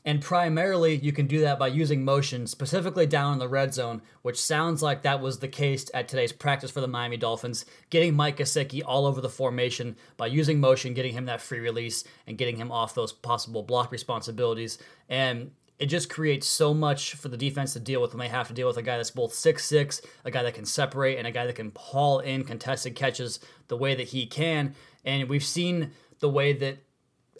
and 0.05 0.21
primarily, 0.21 0.97
you 0.97 1.13
can 1.13 1.29
do 1.29 1.41
that 1.43 1.61
by 1.61 1.69
using 1.69 2.05
motion, 2.05 2.49
specifically 2.49 3.07
down 3.07 3.35
in 3.35 3.39
the 3.39 3.49
red 3.49 3.73
zone, 3.73 4.03
which 4.23 4.41
sounds 4.41 4.83
like 4.83 5.03
that 5.03 5.21
was 5.21 5.39
the 5.39 5.47
case 5.47 5.89
at 5.95 6.09
today's 6.09 6.33
practice 6.33 6.73
for 6.73 6.81
the 6.81 6.89
Miami 6.89 7.17
Dolphins, 7.17 7.65
getting 7.89 8.15
Mike 8.15 8.39
Gesicki 8.39 8.83
all 8.85 9.07
over 9.07 9.21
the 9.21 9.29
formation 9.29 9.97
by 10.17 10.27
using 10.27 10.59
motion, 10.59 10.93
getting 10.93 11.13
him 11.13 11.27
that 11.27 11.41
free 11.41 11.61
release, 11.61 12.03
and 12.27 12.37
getting 12.37 12.57
him 12.57 12.73
off 12.73 12.97
those 12.97 13.13
possible 13.13 13.63
block 13.63 13.93
responsibilities. 13.93 14.79
And 15.09 15.53
it 15.79 15.87
just 15.87 16.11
creates 16.11 16.49
so 16.49 16.75
much 16.75 17.15
for 17.15 17.29
the 17.29 17.37
defense 17.37 17.73
to 17.75 17.81
deal 17.81 18.03
with 18.03 18.13
when 18.13 18.21
they 18.21 18.29
have 18.29 18.49
to 18.49 18.55
deal 18.55 18.67
with 18.67 18.77
a 18.79 18.83
guy 18.83 18.97
that's 18.97 19.13
both 19.13 19.33
six 19.33 19.65
six, 19.65 20.03
a 20.25 20.33
guy 20.33 20.43
that 20.43 20.55
can 20.55 20.65
separate, 20.65 21.19
and 21.19 21.29
a 21.29 21.33
guy 21.33 21.47
that 21.47 21.55
can 21.55 21.71
haul 21.77 22.19
in 22.19 22.43
contested 22.43 22.97
catches 22.97 23.39
the 23.69 23.77
way 23.77 23.95
that 23.95 24.09
he 24.09 24.27
can. 24.27 24.75
And 25.05 25.29
we've 25.29 25.45
seen 25.45 25.93
the 26.19 26.29
way 26.29 26.53
that 26.55 26.79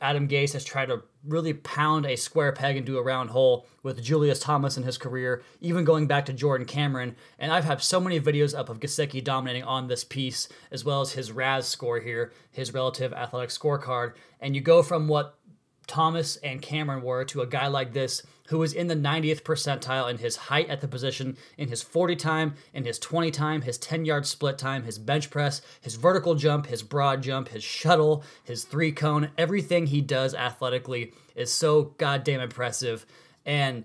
Adam 0.03 0.27
Gase 0.27 0.53
has 0.53 0.65
tried 0.65 0.87
to 0.87 1.03
really 1.25 1.55
pound 1.55 2.05
a 2.05 2.17
square 2.17 2.53
peg 2.53 2.77
into 2.77 2.99
a 2.99 3.03
round 3.03 3.31
hole 3.31 3.67
with 3.85 4.03
Julius 4.03 4.41
Thomas 4.41 4.77
in 4.77 4.83
his 4.83 4.99
career, 4.99 5.43
even 5.61 5.85
going 5.85 6.09
back 6.09 6.27
to 6.27 6.33
Jordan 6.33 6.67
Cameron. 6.67 7.15
And 7.39 7.53
I've 7.53 7.65
had 7.65 7.81
so 7.81 8.01
many 8.01 8.21
videos 8.21 8.59
up 8.59 8.69
of 8.69 8.81
Gesicki 8.81 9.23
dominating 9.23 9.63
on 9.63 9.87
this 9.87 10.03
piece, 10.03 10.49
as 10.73 10.85
well 10.85 11.01
as 11.01 11.13
his 11.13 11.31
RAS 11.31 11.69
score 11.69 12.01
here, 12.01 12.33
his 12.51 12.75
relative 12.75 13.13
athletic 13.13 13.51
scorecard. 13.51 14.15
And 14.41 14.57
you 14.57 14.61
go 14.61 14.83
from 14.83 15.07
what 15.07 15.39
Thomas 15.87 16.37
and 16.37 16.61
Cameron 16.61 17.03
were 17.03 17.25
to 17.27 17.43
a 17.43 17.47
guy 17.47 17.69
like 17.69 17.93
this 17.93 18.23
who 18.49 18.59
was 18.59 18.73
in 18.73 18.89
the 18.89 18.97
90th 18.97 19.43
percentile 19.43 20.11
in 20.11 20.19
his 20.19 20.37
height 20.37 20.69
at 20.69 20.81
the 20.81 20.89
position, 20.89 21.37
in 21.57 21.69
his 21.69 21.83
40 21.83 22.17
time, 22.17 22.55
in 22.75 22.85
his 22.85 22.99
20 22.99 23.31
time, 23.31 23.63
his 23.63 23.79
10 23.79 24.05
yard 24.05 24.27
split 24.27 24.59
time, 24.59 24.85
his 24.85 24.99
bench 24.99 25.31
press, 25.31 25.63
his 25.81 25.95
vertical 25.95 26.35
jump, 26.35 26.67
his 26.67 26.83
broad 26.83 27.23
jump, 27.23 27.49
his 27.49 27.63
shuttle, 27.63 28.25
his 28.45 28.65
three 28.65 28.93
cone, 28.93 29.31
everything 29.39 29.87
he 29.87 30.01
does 30.01 30.35
athletically 30.35 31.13
is 31.35 31.53
so 31.53 31.95
goddamn 31.99 32.41
impressive. 32.41 33.07
And 33.47 33.85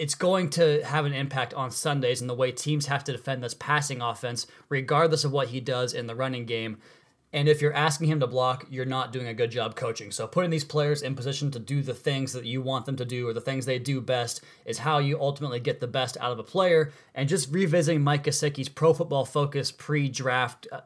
it's 0.00 0.14
going 0.14 0.48
to 0.48 0.82
have 0.82 1.04
an 1.04 1.12
impact 1.12 1.52
on 1.52 1.70
Sundays 1.70 2.22
and 2.22 2.30
the 2.30 2.34
way 2.34 2.50
teams 2.50 2.86
have 2.86 3.04
to 3.04 3.12
defend 3.12 3.42
this 3.42 3.52
passing 3.52 4.00
offense, 4.00 4.46
regardless 4.70 5.24
of 5.24 5.32
what 5.32 5.48
he 5.48 5.60
does 5.60 5.92
in 5.92 6.06
the 6.06 6.14
running 6.14 6.46
game. 6.46 6.78
And 7.32 7.48
if 7.48 7.62
you're 7.62 7.72
asking 7.72 8.08
him 8.08 8.20
to 8.20 8.26
block, 8.26 8.66
you're 8.70 8.84
not 8.84 9.12
doing 9.12 9.28
a 9.28 9.34
good 9.34 9.52
job 9.52 9.76
coaching. 9.76 10.10
So 10.10 10.26
putting 10.26 10.50
these 10.50 10.64
players 10.64 11.02
in 11.02 11.14
position 11.14 11.50
to 11.52 11.60
do 11.60 11.80
the 11.80 11.94
things 11.94 12.32
that 12.32 12.44
you 12.44 12.60
want 12.60 12.86
them 12.86 12.96
to 12.96 13.04
do 13.04 13.28
or 13.28 13.32
the 13.32 13.40
things 13.40 13.66
they 13.66 13.78
do 13.78 14.00
best 14.00 14.42
is 14.64 14.78
how 14.78 14.98
you 14.98 15.20
ultimately 15.20 15.60
get 15.60 15.78
the 15.78 15.86
best 15.86 16.16
out 16.20 16.32
of 16.32 16.40
a 16.40 16.44
player. 16.44 16.92
And 17.14 17.28
just 17.28 17.52
revisiting 17.52 18.02
Mike 18.02 18.24
Gesicki's 18.24 18.68
Pro 18.68 18.92
Football 18.92 19.24
Focus 19.24 19.70
pre-draft 19.70 20.66
uh, 20.72 20.80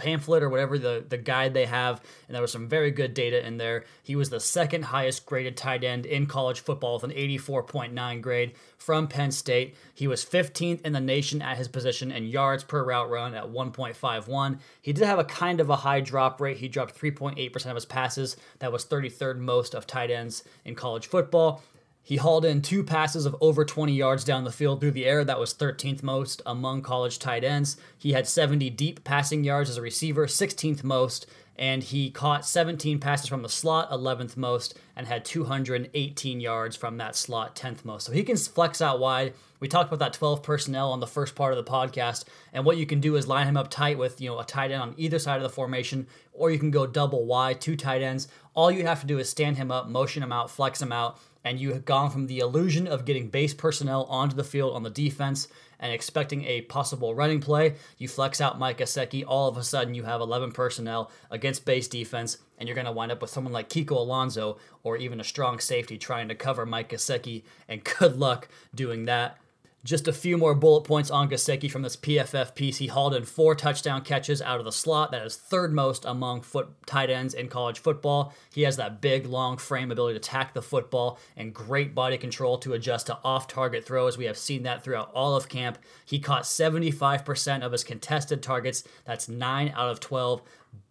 pamphlet 0.00 0.42
or 0.42 0.48
whatever 0.48 0.78
the, 0.78 1.04
the 1.06 1.18
guide 1.18 1.52
they 1.52 1.66
have, 1.66 2.00
and 2.26 2.34
there 2.34 2.40
was 2.40 2.52
some 2.52 2.68
very 2.68 2.90
good 2.90 3.12
data 3.12 3.46
in 3.46 3.58
there. 3.58 3.84
He 4.02 4.16
was 4.16 4.30
the 4.30 4.40
second 4.40 4.86
highest 4.86 5.26
graded 5.26 5.58
tight 5.58 5.84
end 5.84 6.06
in 6.06 6.26
college 6.26 6.60
football 6.60 6.94
with 6.94 7.04
an 7.04 7.10
84.9 7.10 8.22
grade 8.22 8.54
from 8.78 9.08
Penn 9.08 9.30
State. 9.30 9.76
He 9.94 10.08
was 10.08 10.24
15th 10.24 10.80
in 10.80 10.94
the 10.94 11.00
nation 11.00 11.42
at 11.42 11.58
his 11.58 11.68
position 11.68 12.10
in 12.10 12.24
yards 12.24 12.64
per 12.64 12.82
route 12.82 13.10
run 13.10 13.34
at 13.34 13.44
1.51. 13.44 14.58
He 14.80 14.94
did 14.94 15.04
have 15.04 15.18
a 15.18 15.24
kind 15.24 15.60
of 15.60 15.68
a 15.68 15.76
high 15.76 16.00
drop 16.00 16.40
rate. 16.40 16.56
He 16.56 16.68
dropped 16.68 16.98
3.8% 16.98 17.66
of 17.66 17.74
his 17.74 17.84
passes. 17.84 18.36
That 18.60 18.72
was 18.72 18.86
33rd 18.86 19.38
most 19.38 19.74
of 19.74 19.86
tight 19.86 20.10
ends 20.10 20.44
in 20.64 20.74
college 20.74 21.06
football. 21.06 21.62
He 22.02 22.16
hauled 22.16 22.44
in 22.44 22.62
two 22.62 22.82
passes 22.82 23.26
of 23.26 23.36
over 23.40 23.64
20 23.64 23.92
yards 23.92 24.24
down 24.24 24.44
the 24.44 24.50
field 24.50 24.80
through 24.80 24.92
the 24.92 25.06
air. 25.06 25.24
That 25.24 25.38
was 25.38 25.54
13th 25.54 26.02
most 26.02 26.42
among 26.44 26.82
college 26.82 27.18
tight 27.18 27.44
ends. 27.44 27.76
He 27.96 28.12
had 28.12 28.26
70 28.26 28.70
deep 28.70 29.04
passing 29.04 29.44
yards 29.44 29.70
as 29.70 29.76
a 29.76 29.82
receiver, 29.82 30.26
16th 30.26 30.82
most, 30.82 31.26
and 31.60 31.82
he 31.82 32.10
caught 32.10 32.46
17 32.46 32.98
passes 33.00 33.28
from 33.28 33.42
the 33.42 33.48
slot, 33.48 33.90
11th 33.90 34.34
most, 34.34 34.78
and 34.96 35.06
had 35.06 35.26
218 35.26 36.40
yards 36.40 36.74
from 36.74 36.96
that 36.96 37.14
slot, 37.14 37.54
10th 37.54 37.84
most. 37.84 38.06
So 38.06 38.12
he 38.12 38.22
can 38.22 38.38
flex 38.38 38.80
out 38.80 38.98
wide. 38.98 39.34
We 39.60 39.68
talked 39.68 39.92
about 39.92 39.98
that 39.98 40.14
12 40.14 40.42
personnel 40.42 40.90
on 40.90 41.00
the 41.00 41.06
first 41.06 41.34
part 41.34 41.52
of 41.52 41.62
the 41.62 41.70
podcast, 41.70 42.24
and 42.54 42.64
what 42.64 42.78
you 42.78 42.86
can 42.86 42.98
do 42.98 43.16
is 43.16 43.28
line 43.28 43.46
him 43.46 43.58
up 43.58 43.68
tight 43.68 43.98
with 43.98 44.22
you 44.22 44.30
know 44.30 44.38
a 44.38 44.44
tight 44.44 44.70
end 44.70 44.80
on 44.80 44.94
either 44.96 45.18
side 45.18 45.36
of 45.36 45.42
the 45.42 45.50
formation, 45.50 46.06
or 46.32 46.50
you 46.50 46.58
can 46.58 46.70
go 46.70 46.86
double 46.86 47.26
wide, 47.26 47.60
two 47.60 47.76
tight 47.76 48.00
ends. 48.00 48.26
All 48.54 48.70
you 48.70 48.86
have 48.86 49.02
to 49.02 49.06
do 49.06 49.18
is 49.18 49.28
stand 49.28 49.58
him 49.58 49.70
up, 49.70 49.86
motion 49.86 50.22
him 50.22 50.32
out, 50.32 50.50
flex 50.50 50.80
him 50.80 50.92
out, 50.92 51.18
and 51.44 51.58
you 51.58 51.72
have 51.72 51.84
gone 51.84 52.10
from 52.10 52.26
the 52.26 52.38
illusion 52.38 52.86
of 52.86 53.04
getting 53.04 53.28
base 53.28 53.54
personnel 53.54 54.04
onto 54.04 54.36
the 54.36 54.44
field 54.44 54.74
on 54.74 54.82
the 54.82 54.90
defense 54.90 55.48
and 55.78 55.92
expecting 55.92 56.44
a 56.44 56.60
possible 56.62 57.14
running 57.14 57.40
play. 57.40 57.74
You 57.98 58.06
flex 58.06 58.40
out 58.40 58.58
Mike 58.58 58.78
Gesicki, 58.78 59.24
all 59.26 59.48
of 59.48 59.56
a 59.56 59.62
sudden 59.62 59.94
you 59.94 60.04
have 60.04 60.20
11 60.20 60.52
personnel 60.52 61.10
against 61.30 61.64
base 61.64 61.88
defense, 61.88 62.38
and 62.58 62.68
you're 62.68 62.74
going 62.74 62.86
to 62.86 62.92
wind 62.92 63.10
up 63.10 63.22
with 63.22 63.30
someone 63.30 63.52
like 63.52 63.70
Kiko 63.70 63.92
Alonso 63.92 64.58
or 64.82 64.96
even 64.98 65.20
a 65.20 65.24
strong 65.24 65.58
safety 65.58 65.96
trying 65.96 66.28
to 66.28 66.34
cover 66.34 66.66
Mike 66.66 66.90
Gesicki, 66.90 67.42
and 67.68 67.82
good 67.82 68.18
luck 68.18 68.48
doing 68.74 69.06
that. 69.06 69.38
Just 69.82 70.06
a 70.06 70.12
few 70.12 70.36
more 70.36 70.54
bullet 70.54 70.82
points 70.82 71.10
on 71.10 71.30
Gesicki 71.30 71.70
from 71.70 71.80
this 71.80 71.96
PFF 71.96 72.54
piece. 72.54 72.76
He 72.76 72.88
hauled 72.88 73.14
in 73.14 73.24
four 73.24 73.54
touchdown 73.54 74.02
catches 74.02 74.42
out 74.42 74.58
of 74.58 74.66
the 74.66 74.72
slot. 74.72 75.10
That 75.10 75.24
is 75.24 75.36
third 75.36 75.72
most 75.72 76.04
among 76.04 76.42
foot 76.42 76.68
tight 76.84 77.08
ends 77.08 77.32
in 77.32 77.48
college 77.48 77.78
football. 77.78 78.34
He 78.52 78.62
has 78.62 78.76
that 78.76 79.00
big, 79.00 79.24
long 79.24 79.56
frame 79.56 79.90
ability 79.90 80.18
to 80.18 80.20
tack 80.20 80.52
the 80.52 80.60
football 80.60 81.18
and 81.34 81.54
great 81.54 81.94
body 81.94 82.18
control 82.18 82.58
to 82.58 82.74
adjust 82.74 83.06
to 83.06 83.18
off-target 83.24 83.86
throws. 83.86 84.18
We 84.18 84.26
have 84.26 84.36
seen 84.36 84.64
that 84.64 84.84
throughout 84.84 85.10
all 85.14 85.34
of 85.34 85.48
camp. 85.48 85.78
He 86.04 86.18
caught 86.18 86.42
75% 86.42 87.62
of 87.62 87.72
his 87.72 87.82
contested 87.82 88.42
targets. 88.42 88.84
That's 89.06 89.30
nine 89.30 89.72
out 89.74 89.88
of 89.88 89.98
12 89.98 90.42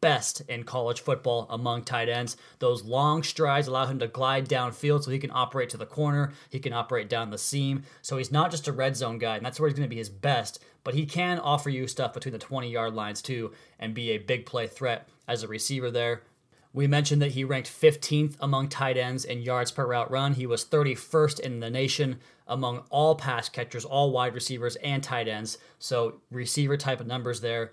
best 0.01 0.41
in 0.47 0.63
college 0.63 1.01
football 1.01 1.45
among 1.49 1.83
tight 1.83 2.09
ends. 2.09 2.37
Those 2.59 2.83
long 2.83 3.23
strides 3.23 3.67
allow 3.67 3.85
him 3.85 3.99
to 3.99 4.07
glide 4.07 4.47
downfield 4.47 5.03
so 5.03 5.11
he 5.11 5.19
can 5.19 5.31
operate 5.33 5.69
to 5.71 5.77
the 5.77 5.85
corner, 5.85 6.33
he 6.49 6.59
can 6.59 6.73
operate 6.73 7.09
down 7.09 7.29
the 7.29 7.37
seam. 7.37 7.83
So 8.01 8.17
he's 8.17 8.31
not 8.31 8.51
just 8.51 8.67
a 8.67 8.73
red 8.73 8.95
zone 8.95 9.17
guy, 9.17 9.37
and 9.37 9.45
that's 9.45 9.59
where 9.59 9.69
he's 9.69 9.77
going 9.77 9.89
to 9.89 9.93
be 9.93 9.97
his 9.97 10.09
best, 10.09 10.63
but 10.83 10.93
he 10.93 11.05
can 11.05 11.39
offer 11.39 11.69
you 11.69 11.87
stuff 11.87 12.13
between 12.13 12.33
the 12.33 12.39
20 12.39 12.69
yard 12.69 12.93
lines 12.93 13.21
too 13.21 13.53
and 13.79 13.93
be 13.93 14.11
a 14.11 14.17
big 14.17 14.45
play 14.45 14.67
threat 14.67 15.07
as 15.27 15.43
a 15.43 15.47
receiver 15.47 15.91
there. 15.91 16.23
We 16.71 16.85
mentioned 16.85 17.21
that 17.21 17.31
he 17.31 17.43
ranked 17.43 17.69
15th 17.69 18.35
among 18.39 18.69
tight 18.69 18.95
ends 18.95 19.25
in 19.25 19.41
yards 19.41 19.71
per 19.71 19.87
route 19.87 20.11
run. 20.11 20.35
He 20.35 20.45
was 20.45 20.65
31st 20.65 21.39
in 21.39 21.59
the 21.61 21.69
nation 21.69 22.19
among 22.47 22.83
all 22.89 23.15
pass 23.15 23.49
catchers, 23.49 23.85
all 23.85 24.11
wide 24.11 24.35
receivers, 24.35 24.75
and 24.77 25.03
tight 25.03 25.27
ends. 25.27 25.57
So, 25.79 26.21
receiver 26.29 26.77
type 26.77 26.99
of 26.99 27.07
numbers 27.07 27.41
there. 27.41 27.71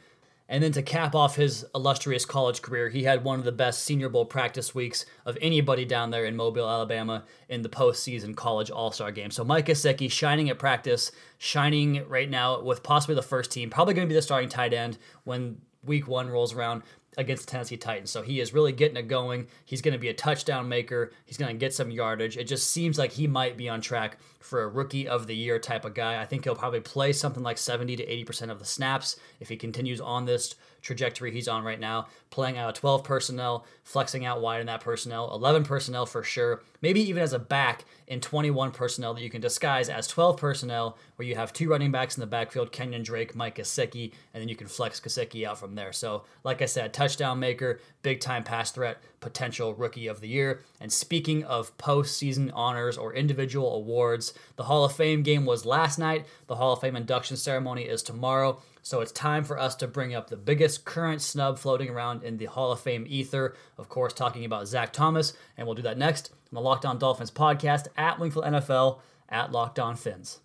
And 0.49 0.63
then 0.63 0.73
to 0.73 0.83
cap 0.83 1.15
off 1.15 1.35
his 1.35 1.65
illustrious 1.75 2.25
college 2.25 2.63
career, 2.63 2.89
he 2.89 3.03
had 3.03 3.25
one 3.25 3.39
of 3.39 3.45
the 3.45 3.53
best 3.53 3.83
Senior 3.83 4.09
Bowl 4.09 4.25
practice 4.25 4.75
weeks 4.75 5.05
of 5.25 5.37
anybody 5.41 5.85
down 5.85 6.11
there 6.11 6.25
in 6.25 6.37
Mobile, 6.37 6.69
Alabama, 6.69 7.25
in 7.49 7.63
the 7.63 7.69
postseason 7.69 8.37
college 8.37 8.71
All 8.71 8.93
Star 8.93 9.11
game. 9.11 9.31
So 9.31 9.45
Mike 9.45 9.67
Gesicki 9.67 10.11
shining 10.11 10.49
at 10.49 10.59
practice, 10.59 11.11
shining 11.39 12.09
right 12.09 12.31
now 12.31 12.63
with 12.63 12.83
possibly 12.83 13.17
the 13.17 13.23
first 13.23 13.51
team, 13.51 13.71
probably 13.71 13.95
going 13.95 14.07
to 14.07 14.13
be 14.13 14.15
the 14.15 14.23
starting 14.23 14.49
tight 14.49 14.73
end 14.73 14.99
when 15.25 15.61
Week 15.87 16.07
One 16.07 16.29
rolls 16.29 16.55
around 16.55 16.83
against 17.17 17.47
the 17.47 17.51
Tennessee 17.51 17.77
Titans. 17.77 18.11
So 18.11 18.23
he 18.23 18.41
is 18.41 18.53
really 18.53 18.73
getting 18.73 18.97
it 18.97 19.09
going. 19.09 19.47
He's 19.65 19.81
going 19.81 19.93
to 19.93 19.99
be 19.99 20.09
a 20.09 20.15
touchdown 20.15 20.69
maker. 20.69 21.13
He's 21.25 21.39
going 21.39 21.55
to 21.55 21.59
get 21.59 21.73
some 21.73 21.91
yardage. 21.91 22.37
It 22.37 22.45
just 22.45 22.71
seems 22.71 22.99
like 22.99 23.13
he 23.13 23.27
might 23.27 23.57
be 23.57 23.69
on 23.69 23.81
track 23.81 24.19
for 24.41 24.63
a 24.63 24.69
rookie 24.69 25.09
of 25.09 25.27
the 25.27 25.35
year 25.35 25.59
type 25.59 25.85
of 25.85 25.95
guy. 25.95 26.21
I 26.21 26.27
think 26.27 26.45
he'll 26.45 26.55
probably 26.55 26.81
play 26.81 27.13
something 27.13 27.43
like 27.43 27.59
70 27.59 27.97
to 27.97 28.07
80% 28.07 28.51
of 28.51 28.59
the 28.59 28.65
snaps 28.65 29.17
if 29.41 29.49
he 29.49 29.57
continues 29.57 30.01
on 30.01 30.27
this 30.27 30.55
trajectory 30.83 31.33
he's 31.33 31.49
on 31.49 31.65
right 31.65 31.81
now, 31.81 32.07
playing 32.31 32.59
out 32.59 32.69
of 32.69 32.75
12 32.77 33.03
personnel, 33.03 33.67
flexing 33.83 34.25
out 34.25 34.41
wide 34.41 34.61
in 34.61 34.67
that 34.67 34.81
personnel, 34.81 35.33
11 35.35 35.65
personnel 35.65 36.07
for 36.07 36.23
sure, 36.23 36.63
maybe 36.87 37.01
even 37.01 37.21
as 37.21 37.33
a 37.33 37.39
back 37.41 37.85
in 38.07 38.21
21 38.21 38.71
personnel 38.71 39.13
that 39.13 39.21
you 39.21 39.29
can 39.29 39.41
disguise 39.41 39.89
as 39.89 40.07
12 40.07 40.37
personnel, 40.37 40.97
where 41.17 41.27
you 41.27 41.35
have 41.35 41.53
two 41.53 41.69
running 41.69 41.91
backs 41.91 42.17
in 42.17 42.21
the 42.21 42.29
backfield, 42.29 42.71
Kenyon 42.71 43.03
Drake, 43.03 43.35
Mike 43.35 43.57
Gesicki, 43.57 44.13
and 44.33 44.41
then 44.41 44.49
you 44.49 44.55
can 44.55 44.69
flex 44.69 45.01
Gesicki 45.01 45.45
out 45.45 45.59
from 45.59 45.75
there. 45.75 45.93
So, 45.93 46.23
like 46.45 46.63
I 46.63 46.67
said, 46.67 46.93
touchdown 46.93 47.41
maker, 47.41 47.81
big 48.03 48.21
time 48.21 48.45
pass 48.45 48.71
threat, 48.71 48.99
potential 49.19 49.75
rookie 49.75 50.07
of 50.07 50.21
the 50.21 50.29
year. 50.29 50.61
And 50.81 50.93
speaking 50.93 51.43
of 51.43 51.77
postseason 51.77 52.53
honors 52.55 52.97
or 52.97 53.13
individual 53.13 53.75
awards, 53.75 54.33
the 54.55 54.63
Hall 54.63 54.85
of 54.85 54.93
Fame 54.93 55.25
game 55.25 55.45
was 55.45 55.67
last 55.67 55.99
night. 55.99 56.25
The 56.47 56.55
Hall 56.55 56.73
of 56.73 56.81
Fame 56.81 56.95
induction 56.95 57.37
ceremony 57.37 57.83
is 57.83 58.01
tomorrow. 58.01 58.63
So 58.83 59.01
it's 59.01 59.11
time 59.11 59.43
for 59.43 59.59
us 59.59 59.75
to 59.77 59.89
bring 59.89 60.15
up 60.15 60.31
the 60.31 60.37
biggest 60.37 60.85
current 60.85 61.21
snub 61.21 61.59
floating 61.59 61.91
around 61.91 62.23
in 62.23 62.37
the 62.37 62.45
Hall 62.45 62.71
of 62.71 62.79
Fame 62.79 63.05
ether. 63.09 63.57
Of 63.77 63.89
course, 63.89 64.13
talking 64.13 64.45
about 64.45 64.69
Zach 64.69 64.93
Thomas, 64.93 65.33
and 65.57 65.67
we'll 65.67 65.75
do 65.75 65.83
that 65.83 65.99
next 65.99 66.31
the 66.57 66.63
Locked 66.63 66.87
On 66.87 66.99
Dolphins 66.99 67.31
podcast 67.31 67.87
at 67.99 68.19
Wingfield 68.19 68.47
NFL 68.47 68.99
at 69.29 69.53
Locked 69.53 69.79
On 69.79 69.95
Fins. 69.95 70.41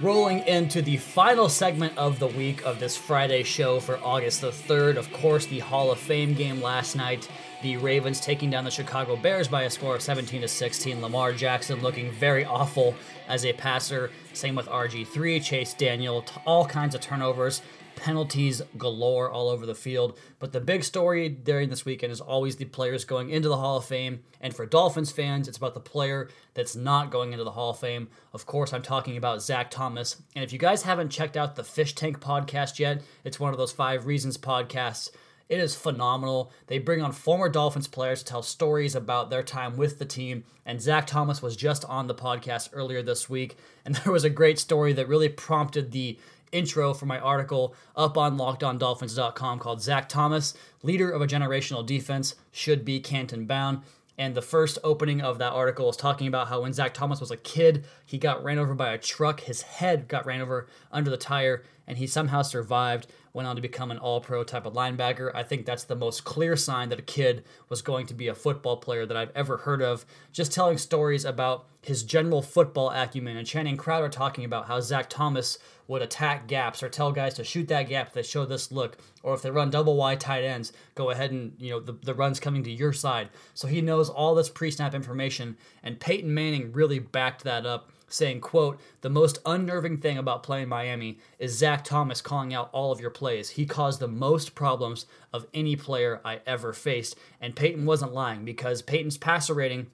Rolling 0.00 0.38
into 0.46 0.80
the 0.80 0.96
final 0.96 1.48
segment 1.48 1.96
of 1.98 2.18
the 2.18 2.28
week 2.28 2.64
of 2.64 2.80
this 2.80 2.96
Friday 2.96 3.42
show 3.42 3.80
for 3.80 3.98
August 3.98 4.40
the 4.40 4.50
3rd. 4.50 4.96
Of 4.96 5.12
course, 5.12 5.44
the 5.44 5.58
Hall 5.58 5.90
of 5.90 5.98
Fame 5.98 6.32
game 6.32 6.62
last 6.62 6.96
night. 6.96 7.28
The 7.62 7.76
Ravens 7.76 8.20
taking 8.20 8.48
down 8.48 8.64
the 8.64 8.70
Chicago 8.70 9.16
Bears 9.16 9.48
by 9.48 9.64
a 9.64 9.70
score 9.70 9.96
of 9.96 10.00
17 10.00 10.40
to 10.40 10.48
16. 10.48 11.02
Lamar 11.02 11.32
Jackson 11.34 11.82
looking 11.82 12.10
very 12.12 12.44
awful 12.44 12.94
as 13.26 13.44
a 13.44 13.52
passer. 13.52 14.10
Same 14.32 14.54
with 14.54 14.68
RG3, 14.68 15.42
Chase 15.42 15.74
Daniel, 15.74 16.24
all 16.46 16.64
kinds 16.64 16.94
of 16.94 17.00
turnovers 17.00 17.60
penalties 17.98 18.62
galore 18.78 19.28
all 19.28 19.48
over 19.48 19.66
the 19.66 19.74
field. 19.74 20.16
But 20.38 20.52
the 20.52 20.60
big 20.60 20.84
story 20.84 21.28
during 21.28 21.68
this 21.68 21.84
weekend 21.84 22.12
is 22.12 22.20
always 22.20 22.56
the 22.56 22.64
players 22.64 23.04
going 23.04 23.30
into 23.30 23.48
the 23.48 23.56
Hall 23.56 23.78
of 23.78 23.84
Fame. 23.84 24.20
And 24.40 24.54
for 24.54 24.64
Dolphins 24.66 25.10
fans, 25.10 25.48
it's 25.48 25.58
about 25.58 25.74
the 25.74 25.80
player 25.80 26.30
that's 26.54 26.76
not 26.76 27.10
going 27.10 27.32
into 27.32 27.44
the 27.44 27.50
Hall 27.50 27.70
of 27.70 27.80
Fame. 27.80 28.08
Of 28.32 28.46
course, 28.46 28.72
I'm 28.72 28.82
talking 28.82 29.16
about 29.16 29.42
Zach 29.42 29.70
Thomas. 29.70 30.22
And 30.36 30.44
if 30.44 30.52
you 30.52 30.58
guys 30.58 30.84
haven't 30.84 31.10
checked 31.10 31.36
out 31.36 31.56
the 31.56 31.64
Fish 31.64 31.94
Tank 31.94 32.20
podcast 32.20 32.78
yet, 32.78 33.02
it's 33.24 33.40
one 33.40 33.52
of 33.52 33.58
those 33.58 33.72
five 33.72 34.06
reasons 34.06 34.38
podcasts. 34.38 35.10
It 35.48 35.60
is 35.60 35.74
phenomenal. 35.74 36.52
They 36.66 36.78
bring 36.78 37.00
on 37.00 37.12
former 37.12 37.48
Dolphins 37.48 37.88
players 37.88 38.18
to 38.20 38.24
tell 38.26 38.42
stories 38.42 38.94
about 38.94 39.30
their 39.30 39.42
time 39.42 39.76
with 39.76 39.98
the 39.98 40.04
team. 40.04 40.44
And 40.66 40.80
Zach 40.80 41.06
Thomas 41.06 41.40
was 41.40 41.56
just 41.56 41.86
on 41.86 42.06
the 42.06 42.14
podcast 42.14 42.68
earlier 42.74 43.02
this 43.02 43.30
week. 43.30 43.56
And 43.84 43.94
there 44.04 44.12
was 44.12 44.24
a 44.24 44.30
great 44.30 44.58
story 44.58 44.92
that 44.92 45.08
really 45.08 45.30
prompted 45.30 45.90
the 45.90 46.18
intro 46.52 46.94
for 46.94 47.06
my 47.06 47.18
article 47.18 47.74
up 47.96 48.16
on 48.16 48.38
lockedondolphins.com 48.38 49.58
called 49.58 49.82
Zach 49.82 50.08
Thomas, 50.08 50.54
leader 50.82 51.10
of 51.10 51.22
a 51.22 51.26
generational 51.26 51.84
defense, 51.84 52.34
should 52.50 52.84
be 52.84 53.00
Canton 53.00 53.46
bound. 53.46 53.82
And 54.18 54.34
the 54.34 54.42
first 54.42 54.78
opening 54.82 55.20
of 55.20 55.38
that 55.38 55.52
article 55.52 55.88
is 55.88 55.96
talking 55.96 56.26
about 56.26 56.48
how 56.48 56.62
when 56.62 56.72
Zach 56.72 56.92
Thomas 56.92 57.20
was 57.20 57.30
a 57.30 57.36
kid, 57.36 57.84
he 58.04 58.18
got 58.18 58.42
ran 58.42 58.58
over 58.58 58.74
by 58.74 58.92
a 58.92 58.98
truck. 58.98 59.40
His 59.40 59.62
head 59.62 60.08
got 60.08 60.26
ran 60.26 60.40
over 60.40 60.66
under 60.90 61.08
the 61.08 61.16
tire, 61.16 61.62
and 61.86 61.98
he 61.98 62.06
somehow 62.08 62.42
survived 62.42 63.06
went 63.38 63.46
on 63.46 63.54
to 63.54 63.62
become 63.62 63.92
an 63.92 63.98
all 63.98 64.20
pro 64.20 64.42
type 64.42 64.66
of 64.66 64.72
linebacker. 64.72 65.30
I 65.32 65.44
think 65.44 65.64
that's 65.64 65.84
the 65.84 65.94
most 65.94 66.24
clear 66.24 66.56
sign 66.56 66.88
that 66.88 66.98
a 66.98 67.02
kid 67.02 67.44
was 67.68 67.82
going 67.82 68.04
to 68.06 68.14
be 68.14 68.26
a 68.26 68.34
football 68.34 68.76
player 68.78 69.06
that 69.06 69.16
I've 69.16 69.30
ever 69.32 69.58
heard 69.58 69.80
of. 69.80 70.04
Just 70.32 70.52
telling 70.52 70.76
stories 70.76 71.24
about 71.24 71.64
his 71.80 72.02
general 72.02 72.42
football 72.42 72.90
acumen. 72.90 73.36
And 73.36 73.46
Channing 73.46 73.76
Crowder 73.76 74.08
talking 74.08 74.44
about 74.44 74.66
how 74.66 74.80
Zach 74.80 75.08
Thomas 75.08 75.56
would 75.86 76.02
attack 76.02 76.48
gaps 76.48 76.82
or 76.82 76.88
tell 76.88 77.12
guys 77.12 77.34
to 77.34 77.44
shoot 77.44 77.68
that 77.68 77.88
gap 77.88 78.12
they 78.12 78.24
show 78.24 78.44
this 78.44 78.72
look. 78.72 78.98
Or 79.22 79.34
if 79.34 79.42
they 79.42 79.52
run 79.52 79.70
double 79.70 79.94
wide 79.94 80.18
tight 80.18 80.42
ends, 80.42 80.72
go 80.96 81.10
ahead 81.10 81.30
and, 81.30 81.52
you 81.60 81.70
know, 81.70 81.78
the, 81.78 81.92
the 81.92 82.14
run's 82.14 82.40
coming 82.40 82.64
to 82.64 82.72
your 82.72 82.92
side. 82.92 83.28
So 83.54 83.68
he 83.68 83.80
knows 83.80 84.10
all 84.10 84.34
this 84.34 84.48
pre 84.48 84.72
snap 84.72 84.94
information. 84.94 85.56
And 85.84 86.00
Peyton 86.00 86.34
Manning 86.34 86.72
really 86.72 86.98
backed 86.98 87.44
that 87.44 87.66
up 87.66 87.92
saying, 88.08 88.40
quote, 88.40 88.80
the 89.00 89.10
most 89.10 89.38
unnerving 89.44 89.98
thing 89.98 90.18
about 90.18 90.42
playing 90.42 90.68
Miami 90.68 91.18
is 91.38 91.56
Zach 91.56 91.84
Thomas 91.84 92.20
calling 92.20 92.54
out 92.54 92.70
all 92.72 92.92
of 92.92 93.00
your 93.00 93.10
plays. 93.10 93.50
He 93.50 93.66
caused 93.66 94.00
the 94.00 94.08
most 94.08 94.54
problems 94.54 95.06
of 95.32 95.46
any 95.52 95.76
player 95.76 96.20
I 96.24 96.40
ever 96.46 96.72
faced. 96.72 97.16
And 97.40 97.56
Peyton 97.56 97.86
wasn't 97.86 98.14
lying 98.14 98.44
because 98.44 98.82
Peyton's 98.82 99.18
passer 99.18 99.54
rating, 99.54 99.88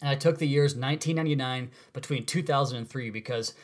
and 0.00 0.10
I 0.10 0.16
took 0.16 0.38
the 0.38 0.48
years 0.48 0.74
1999 0.74 1.70
between 1.92 2.26
2003 2.26 3.10
because 3.10 3.54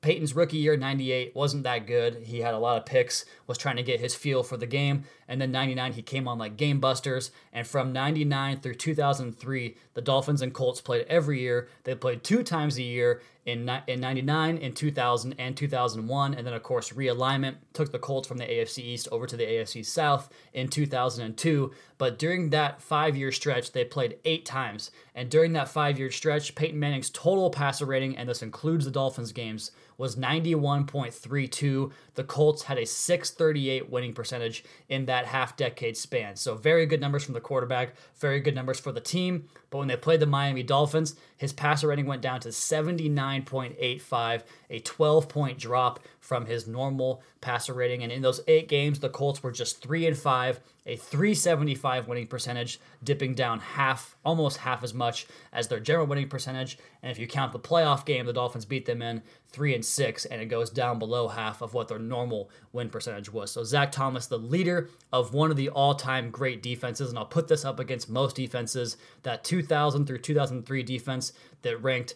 Peyton's 0.00 0.34
rookie 0.34 0.58
year, 0.58 0.76
98, 0.76 1.34
wasn't 1.34 1.64
that 1.64 1.86
good. 1.86 2.22
He 2.24 2.40
had 2.40 2.54
a 2.54 2.58
lot 2.58 2.78
of 2.78 2.86
picks, 2.86 3.24
was 3.48 3.58
trying 3.58 3.76
to 3.76 3.82
get 3.82 3.98
his 3.98 4.14
feel 4.14 4.44
for 4.44 4.56
the 4.56 4.66
game. 4.66 5.04
And 5.26 5.40
then 5.40 5.50
99, 5.50 5.92
he 5.92 6.02
came 6.02 6.28
on 6.28 6.38
like 6.38 6.56
game 6.56 6.78
busters. 6.78 7.32
And 7.52 7.66
from 7.66 7.92
99 7.92 8.60
through 8.60 8.76
2003, 8.76 9.76
the 9.94 10.00
Dolphins 10.00 10.40
and 10.40 10.54
Colts 10.54 10.80
played 10.80 11.04
every 11.08 11.40
year. 11.40 11.68
They 11.82 11.96
played 11.96 12.22
two 12.22 12.44
times 12.44 12.78
a 12.78 12.82
year 12.82 13.20
in, 13.48 13.70
in 13.86 14.00
99, 14.00 14.58
in 14.58 14.72
2000, 14.74 15.34
and 15.38 15.56
2001. 15.56 16.34
And 16.34 16.46
then, 16.46 16.54
of 16.54 16.62
course, 16.62 16.90
realignment 16.90 17.56
took 17.72 17.90
the 17.90 17.98
Colts 17.98 18.28
from 18.28 18.36
the 18.36 18.44
AFC 18.44 18.78
East 18.78 19.08
over 19.10 19.26
to 19.26 19.36
the 19.36 19.44
AFC 19.44 19.84
South 19.84 20.30
in 20.52 20.68
2002. 20.68 21.72
But 21.96 22.18
during 22.18 22.50
that 22.50 22.82
five 22.82 23.16
year 23.16 23.32
stretch, 23.32 23.72
they 23.72 23.84
played 23.84 24.18
eight 24.24 24.44
times. 24.44 24.90
And 25.14 25.30
during 25.30 25.54
that 25.54 25.68
five 25.68 25.98
year 25.98 26.10
stretch, 26.10 26.54
Peyton 26.54 26.78
Manning's 26.78 27.10
total 27.10 27.50
passer 27.50 27.86
rating, 27.86 28.16
and 28.16 28.28
this 28.28 28.42
includes 28.42 28.84
the 28.84 28.90
Dolphins 28.90 29.32
games, 29.32 29.72
was 29.98 30.16
91.32. 30.16 31.92
The 32.14 32.24
Colts 32.24 32.62
had 32.62 32.78
a 32.78 32.86
638 32.86 33.90
winning 33.90 34.14
percentage 34.14 34.64
in 34.88 35.06
that 35.06 35.26
half 35.26 35.56
decade 35.56 35.96
span. 35.96 36.36
So, 36.36 36.54
very 36.54 36.86
good 36.86 37.00
numbers 37.00 37.24
from 37.24 37.34
the 37.34 37.40
quarterback, 37.40 37.94
very 38.16 38.40
good 38.40 38.54
numbers 38.54 38.80
for 38.80 38.92
the 38.92 39.00
team. 39.00 39.48
But 39.70 39.78
when 39.78 39.88
they 39.88 39.96
played 39.96 40.20
the 40.20 40.26
Miami 40.26 40.62
Dolphins, 40.62 41.16
his 41.36 41.52
passer 41.52 41.88
rating 41.88 42.06
went 42.06 42.22
down 42.22 42.40
to 42.40 42.48
79.85, 42.48 44.42
a 44.70 44.80
12 44.80 45.28
point 45.28 45.58
drop 45.58 46.00
from 46.20 46.46
his 46.46 46.66
normal 46.66 47.22
passer 47.40 47.72
rating. 47.72 48.02
And 48.02 48.12
in 48.12 48.22
those 48.22 48.40
eight 48.48 48.68
games, 48.68 49.00
the 49.00 49.08
Colts 49.08 49.42
were 49.42 49.52
just 49.52 49.80
3 49.80 50.06
and 50.06 50.16
5, 50.16 50.60
a 50.86 50.96
375 50.96 52.08
winning 52.08 52.26
percentage, 52.26 52.80
dipping 53.02 53.34
down 53.34 53.60
half, 53.60 54.16
almost 54.24 54.58
half 54.58 54.82
as 54.82 54.92
much 54.92 55.26
as 55.52 55.68
their 55.68 55.80
general 55.80 56.06
winning 56.06 56.28
percentage. 56.28 56.78
And 57.02 57.10
if 57.10 57.18
you 57.18 57.26
count 57.26 57.52
the 57.52 57.58
playoff 57.58 58.04
game, 58.04 58.26
the 58.26 58.32
Dolphins 58.32 58.64
beat 58.64 58.86
them 58.86 59.00
in 59.00 59.22
3 59.50 59.74
and 59.74 59.84
6, 59.84 60.24
and 60.26 60.42
it 60.42 60.46
goes 60.46 60.68
down 60.68 60.98
below 60.98 61.28
half 61.28 61.62
of 61.62 61.72
what 61.72 61.88
their 61.88 61.98
normal 61.98 62.50
win 62.72 62.90
percentage 62.90 63.32
was. 63.32 63.50
So 63.50 63.64
Zach 63.64 63.90
Thomas, 63.90 64.26
the 64.26 64.38
leader 64.38 64.90
of 65.12 65.32
one 65.32 65.50
of 65.50 65.56
the 65.56 65.70
all-time 65.70 66.30
great 66.30 66.62
defenses, 66.62 67.08
and 67.08 67.18
I'll 67.18 67.24
put 67.26 67.48
this 67.48 67.64
up 67.64 67.80
against 67.80 68.10
most 68.10 68.36
defenses, 68.36 68.98
that 69.22 69.44
2000 69.44 70.06
through 70.06 70.18
2003 70.18 70.82
defense 70.82 71.32
that 71.62 71.82
ranked 71.82 72.14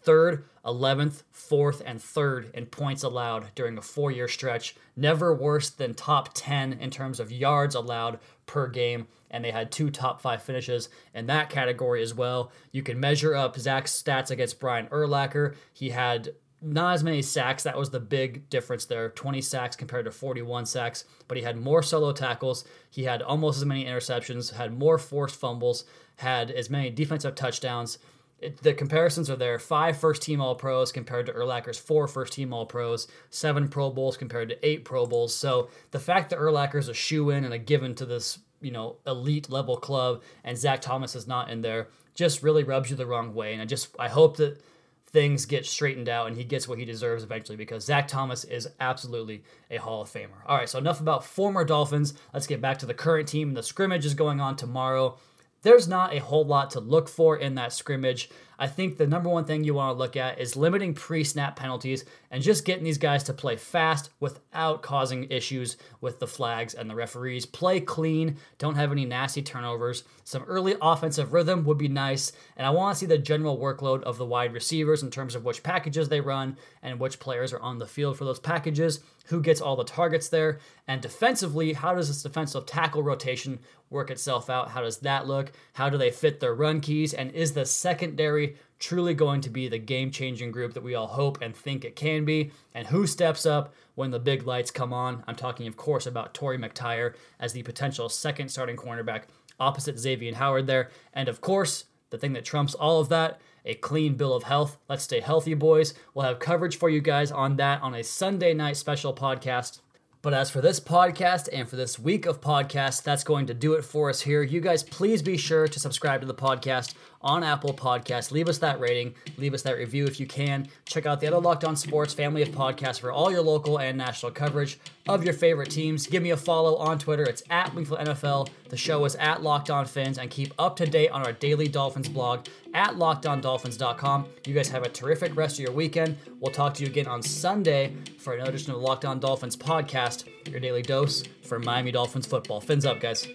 third, 0.00 0.44
11th, 0.64 1.22
fourth, 1.30 1.82
and 1.84 2.00
third 2.00 2.50
in 2.54 2.66
points 2.66 3.02
allowed 3.02 3.54
during 3.54 3.76
a 3.78 3.82
four 3.82 4.10
year 4.10 4.28
stretch. 4.28 4.74
Never 4.96 5.34
worse 5.34 5.70
than 5.70 5.94
top 5.94 6.30
10 6.34 6.74
in 6.74 6.90
terms 6.90 7.20
of 7.20 7.32
yards 7.32 7.74
allowed 7.74 8.18
per 8.46 8.68
game. 8.68 9.06
And 9.30 9.44
they 9.44 9.50
had 9.50 9.70
two 9.70 9.90
top 9.90 10.20
five 10.20 10.42
finishes 10.42 10.88
in 11.14 11.26
that 11.26 11.50
category 11.50 12.02
as 12.02 12.14
well. 12.14 12.50
You 12.72 12.82
can 12.82 12.98
measure 12.98 13.34
up 13.34 13.58
Zach's 13.58 14.02
stats 14.02 14.30
against 14.30 14.60
Brian 14.60 14.86
Urlacher. 14.86 15.54
He 15.72 15.90
had 15.90 16.30
not 16.60 16.94
as 16.94 17.04
many 17.04 17.22
sacks. 17.22 17.62
That 17.62 17.78
was 17.78 17.90
the 17.90 18.00
big 18.00 18.48
difference 18.50 18.84
there 18.84 19.10
20 19.10 19.40
sacks 19.42 19.76
compared 19.76 20.06
to 20.06 20.10
41 20.10 20.66
sacks. 20.66 21.04
But 21.28 21.36
he 21.36 21.44
had 21.44 21.56
more 21.56 21.82
solo 21.82 22.12
tackles. 22.12 22.64
He 22.90 23.04
had 23.04 23.22
almost 23.22 23.58
as 23.58 23.64
many 23.64 23.84
interceptions, 23.84 24.54
had 24.54 24.76
more 24.76 24.98
forced 24.98 25.36
fumbles, 25.36 25.84
had 26.16 26.50
as 26.50 26.70
many 26.70 26.90
defensive 26.90 27.34
touchdowns 27.34 27.98
it, 28.40 28.62
the 28.62 28.72
comparisons 28.72 29.28
are 29.30 29.36
there. 29.36 29.58
Five 29.58 29.98
first 29.98 30.22
team 30.22 30.40
All 30.40 30.54
Pros 30.54 30.92
compared 30.92 31.26
to 31.26 31.32
Urlacher's 31.32 31.78
four 31.78 32.06
first 32.06 32.32
team 32.32 32.52
All 32.52 32.66
Pros, 32.66 33.08
seven 33.30 33.68
Pro 33.68 33.90
Bowls 33.90 34.16
compared 34.16 34.48
to 34.50 34.66
eight 34.66 34.84
Pro 34.84 35.06
Bowls. 35.06 35.34
So 35.34 35.70
the 35.90 35.98
fact 35.98 36.30
that 36.30 36.38
Urlacher's 36.38 36.88
a 36.88 36.94
shoe 36.94 37.30
in 37.30 37.44
and 37.44 37.54
a 37.54 37.58
given 37.58 37.94
to 37.96 38.06
this, 38.06 38.38
you 38.60 38.70
know, 38.70 38.96
elite 39.06 39.50
level 39.50 39.76
club 39.76 40.22
and 40.44 40.56
Zach 40.56 40.80
Thomas 40.80 41.14
is 41.14 41.26
not 41.26 41.50
in 41.50 41.62
there 41.62 41.88
just 42.18 42.42
really 42.42 42.64
rubs 42.64 42.90
you 42.90 42.96
the 42.96 43.06
wrong 43.06 43.32
way. 43.32 43.52
And 43.52 43.62
I 43.62 43.64
just 43.64 43.94
I 43.96 44.08
hope 44.08 44.38
that 44.38 44.60
things 45.06 45.46
get 45.46 45.64
straightened 45.64 46.08
out 46.08 46.26
and 46.26 46.36
he 46.36 46.42
gets 46.42 46.66
what 46.66 46.78
he 46.78 46.84
deserves 46.84 47.22
eventually 47.22 47.56
because 47.56 47.84
Zach 47.84 48.08
Thomas 48.08 48.42
is 48.44 48.68
absolutely 48.80 49.44
a 49.70 49.76
Hall 49.76 50.02
of 50.02 50.10
Famer. 50.10 50.42
All 50.44 50.56
right, 50.56 50.68
so 50.68 50.78
enough 50.78 51.00
about 51.00 51.24
former 51.24 51.64
Dolphins. 51.64 52.14
Let's 52.34 52.48
get 52.48 52.60
back 52.60 52.78
to 52.78 52.86
the 52.86 52.92
current 52.92 53.28
team. 53.28 53.54
The 53.54 53.62
scrimmage 53.62 54.04
is 54.04 54.14
going 54.14 54.40
on 54.40 54.56
tomorrow 54.56 55.16
there's 55.62 55.88
not 55.88 56.14
a 56.14 56.20
whole 56.20 56.44
lot 56.44 56.70
to 56.70 56.80
look 56.80 57.08
for 57.08 57.36
in 57.36 57.54
that 57.56 57.72
scrimmage. 57.72 58.30
I 58.58 58.66
think 58.66 58.96
the 58.96 59.06
number 59.06 59.28
one 59.28 59.44
thing 59.44 59.62
you 59.62 59.74
want 59.74 59.94
to 59.94 59.98
look 59.98 60.16
at 60.16 60.40
is 60.40 60.56
limiting 60.56 60.92
pre 60.92 61.22
snap 61.22 61.54
penalties 61.54 62.04
and 62.30 62.42
just 62.42 62.64
getting 62.64 62.84
these 62.84 62.98
guys 62.98 63.22
to 63.24 63.32
play 63.32 63.56
fast 63.56 64.10
without 64.18 64.82
causing 64.82 65.30
issues 65.30 65.76
with 66.00 66.18
the 66.18 66.26
flags 66.26 66.74
and 66.74 66.90
the 66.90 66.94
referees. 66.94 67.46
Play 67.46 67.80
clean, 67.80 68.36
don't 68.58 68.74
have 68.74 68.90
any 68.90 69.04
nasty 69.04 69.42
turnovers. 69.42 70.02
Some 70.24 70.42
early 70.42 70.74
offensive 70.82 71.32
rhythm 71.32 71.64
would 71.64 71.78
be 71.78 71.88
nice, 71.88 72.32
and 72.56 72.66
I 72.66 72.70
want 72.70 72.94
to 72.94 72.98
see 72.98 73.06
the 73.06 73.16
general 73.16 73.58
workload 73.58 74.02
of 74.02 74.18
the 74.18 74.26
wide 74.26 74.52
receivers 74.52 75.02
in 75.02 75.10
terms 75.10 75.34
of 75.34 75.44
which 75.44 75.62
packages 75.62 76.08
they 76.08 76.20
run 76.20 76.56
and 76.82 76.98
which 76.98 77.20
players 77.20 77.52
are 77.52 77.60
on 77.60 77.78
the 77.78 77.86
field 77.86 78.18
for 78.18 78.24
those 78.24 78.40
packages, 78.40 79.00
who 79.26 79.40
gets 79.42 79.60
all 79.60 79.76
the 79.76 79.84
targets 79.84 80.28
there, 80.28 80.58
and 80.86 81.02
defensively, 81.02 81.74
how 81.74 81.94
does 81.94 82.08
this 82.08 82.22
defensive 82.22 82.64
tackle 82.64 83.02
rotation 83.02 83.58
work 83.90 84.10
itself 84.10 84.48
out? 84.48 84.70
How 84.70 84.80
does 84.80 84.98
that 84.98 85.26
look? 85.26 85.52
How 85.74 85.90
do 85.90 85.98
they 85.98 86.10
fit 86.10 86.40
their 86.40 86.54
run 86.54 86.80
keys? 86.80 87.12
And 87.12 87.30
is 87.32 87.52
the 87.52 87.66
secondary 87.66 88.47
truly 88.78 89.14
going 89.14 89.40
to 89.42 89.50
be 89.50 89.68
the 89.68 89.78
game 89.78 90.10
changing 90.10 90.52
group 90.52 90.74
that 90.74 90.82
we 90.82 90.94
all 90.94 91.06
hope 91.06 91.40
and 91.42 91.54
think 91.54 91.84
it 91.84 91.96
can 91.96 92.24
be? 92.24 92.50
And 92.74 92.88
who 92.88 93.06
steps 93.06 93.46
up 93.46 93.74
when 93.94 94.10
the 94.10 94.20
big 94.20 94.46
lights 94.46 94.70
come 94.70 94.92
on? 94.92 95.24
I'm 95.26 95.36
talking, 95.36 95.66
of 95.66 95.76
course, 95.76 96.06
about 96.06 96.34
Torry 96.34 96.58
McTyer 96.58 97.14
as 97.40 97.52
the 97.52 97.62
potential 97.62 98.08
second 98.08 98.48
starting 98.48 98.76
cornerback 98.76 99.24
opposite 99.60 99.98
Xavier 99.98 100.34
Howard 100.34 100.66
there. 100.66 100.90
And 101.12 101.28
of 101.28 101.40
course, 101.40 101.84
the 102.10 102.18
thing 102.18 102.32
that 102.34 102.44
trumps 102.44 102.74
all 102.74 103.00
of 103.00 103.08
that 103.08 103.40
a 103.64 103.74
clean 103.74 104.14
bill 104.14 104.34
of 104.34 104.44
health. 104.44 104.78
Let's 104.88 105.04
stay 105.04 105.20
healthy, 105.20 105.54
boys. 105.54 105.92
We'll 106.14 106.24
have 106.24 106.38
coverage 106.38 106.78
for 106.78 106.88
you 106.88 107.00
guys 107.00 107.30
on 107.30 107.56
that 107.56 107.82
on 107.82 107.94
a 107.94 108.02
Sunday 108.02 108.54
night 108.54 108.78
special 108.78 109.14
podcast 109.14 109.80
but 110.28 110.36
as 110.36 110.50
for 110.50 110.60
this 110.60 110.78
podcast 110.78 111.48
and 111.54 111.66
for 111.66 111.76
this 111.76 111.98
week 111.98 112.26
of 112.26 112.38
podcasts, 112.38 113.02
that's 113.02 113.24
going 113.24 113.46
to 113.46 113.54
do 113.54 113.72
it 113.72 113.82
for 113.82 114.10
us 114.10 114.20
here. 114.20 114.42
You 114.42 114.60
guys, 114.60 114.82
please 114.82 115.22
be 115.22 115.38
sure 115.38 115.66
to 115.66 115.80
subscribe 115.80 116.20
to 116.20 116.26
the 116.26 116.34
podcast 116.34 116.92
on 117.22 117.42
Apple 117.42 117.72
Podcasts. 117.72 118.30
Leave 118.30 118.46
us 118.46 118.58
that 118.58 118.78
rating, 118.78 119.14
leave 119.38 119.54
us 119.54 119.62
that 119.62 119.78
review 119.78 120.04
if 120.04 120.20
you 120.20 120.26
can. 120.26 120.68
Check 120.84 121.06
out 121.06 121.20
the 121.20 121.28
other 121.28 121.38
Locked 121.38 121.64
On 121.64 121.74
Sports 121.76 122.12
family 122.12 122.42
of 122.42 122.50
podcasts 122.50 123.00
for 123.00 123.10
all 123.10 123.32
your 123.32 123.40
local 123.40 123.78
and 123.78 123.96
national 123.96 124.30
coverage 124.32 124.78
of 125.08 125.24
your 125.24 125.32
favorite 125.32 125.70
teams. 125.70 126.06
Give 126.06 126.22
me 126.22 126.30
a 126.30 126.36
follow 126.36 126.76
on 126.76 126.98
Twitter. 126.98 127.24
It's 127.24 127.42
at 127.50 127.74
Wingfield 127.74 128.00
NFL. 128.00 128.48
The 128.68 128.76
show 128.76 129.04
is 129.04 129.16
at 129.16 129.42
Locked 129.42 129.70
On 129.70 129.86
Fins, 129.86 130.18
and 130.18 130.30
keep 130.30 130.52
up 130.58 130.76
to 130.76 130.86
date 130.86 131.08
on 131.08 131.24
our 131.24 131.32
daily 131.32 131.66
Dolphins 131.66 132.08
blog 132.08 132.46
at 132.74 132.90
LockedOnDolphins.com. 132.90 134.26
You 134.46 134.54
guys 134.54 134.68
have 134.68 134.82
a 134.82 134.88
terrific 134.88 135.34
rest 135.36 135.58
of 135.58 135.64
your 135.64 135.72
weekend. 135.72 136.16
We'll 136.40 136.52
talk 136.52 136.74
to 136.74 136.84
you 136.84 136.90
again 136.90 137.06
on 137.06 137.22
Sunday 137.22 137.94
for 138.18 138.34
another 138.34 138.50
edition 138.50 138.72
of 138.72 138.80
Locked 138.80 139.04
On 139.04 139.18
Dolphins 139.18 139.56
podcast, 139.56 140.24
your 140.50 140.60
daily 140.60 140.82
dose 140.82 141.22
for 141.42 141.58
Miami 141.58 141.90
Dolphins 141.90 142.26
football. 142.26 142.60
Fins 142.60 142.84
up, 142.84 143.00
guys. 143.00 143.26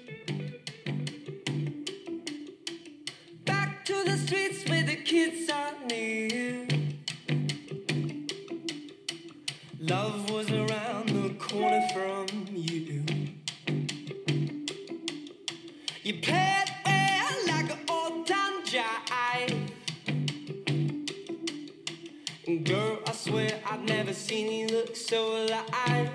Back 3.45 3.83
to 3.85 4.03
the 4.05 4.17
streets 4.17 4.69
where 4.69 4.83
the 4.83 4.95
kids 4.95 5.49
are 5.49 5.73
near. 5.87 6.42
Love 9.89 10.29
was 10.31 10.49
around 10.49 11.09
the 11.09 11.33
corner 11.37 11.85
from 11.93 12.25
you. 12.53 13.03
You 16.03 16.21
played 16.21 16.71
well 16.85 17.47
like 17.47 17.69
an 17.69 17.79
old 17.89 18.25
time 18.25 18.63
jive. 18.63 19.71
Girl, 22.63 22.99
I 23.05 23.11
swear 23.11 23.59
I've 23.69 23.83
never 23.83 24.13
seen 24.13 24.53
you 24.53 24.67
look 24.67 24.95
so 24.95 25.43
alive. 25.43 26.12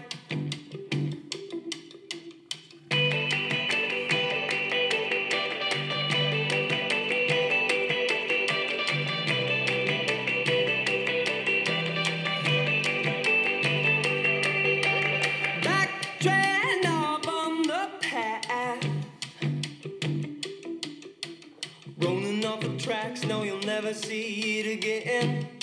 Tracks, 22.89 23.23
no, 23.25 23.43
you'll 23.43 23.61
never 23.61 23.93
see 23.93 24.61
it 24.61 24.79
again. 24.79 25.58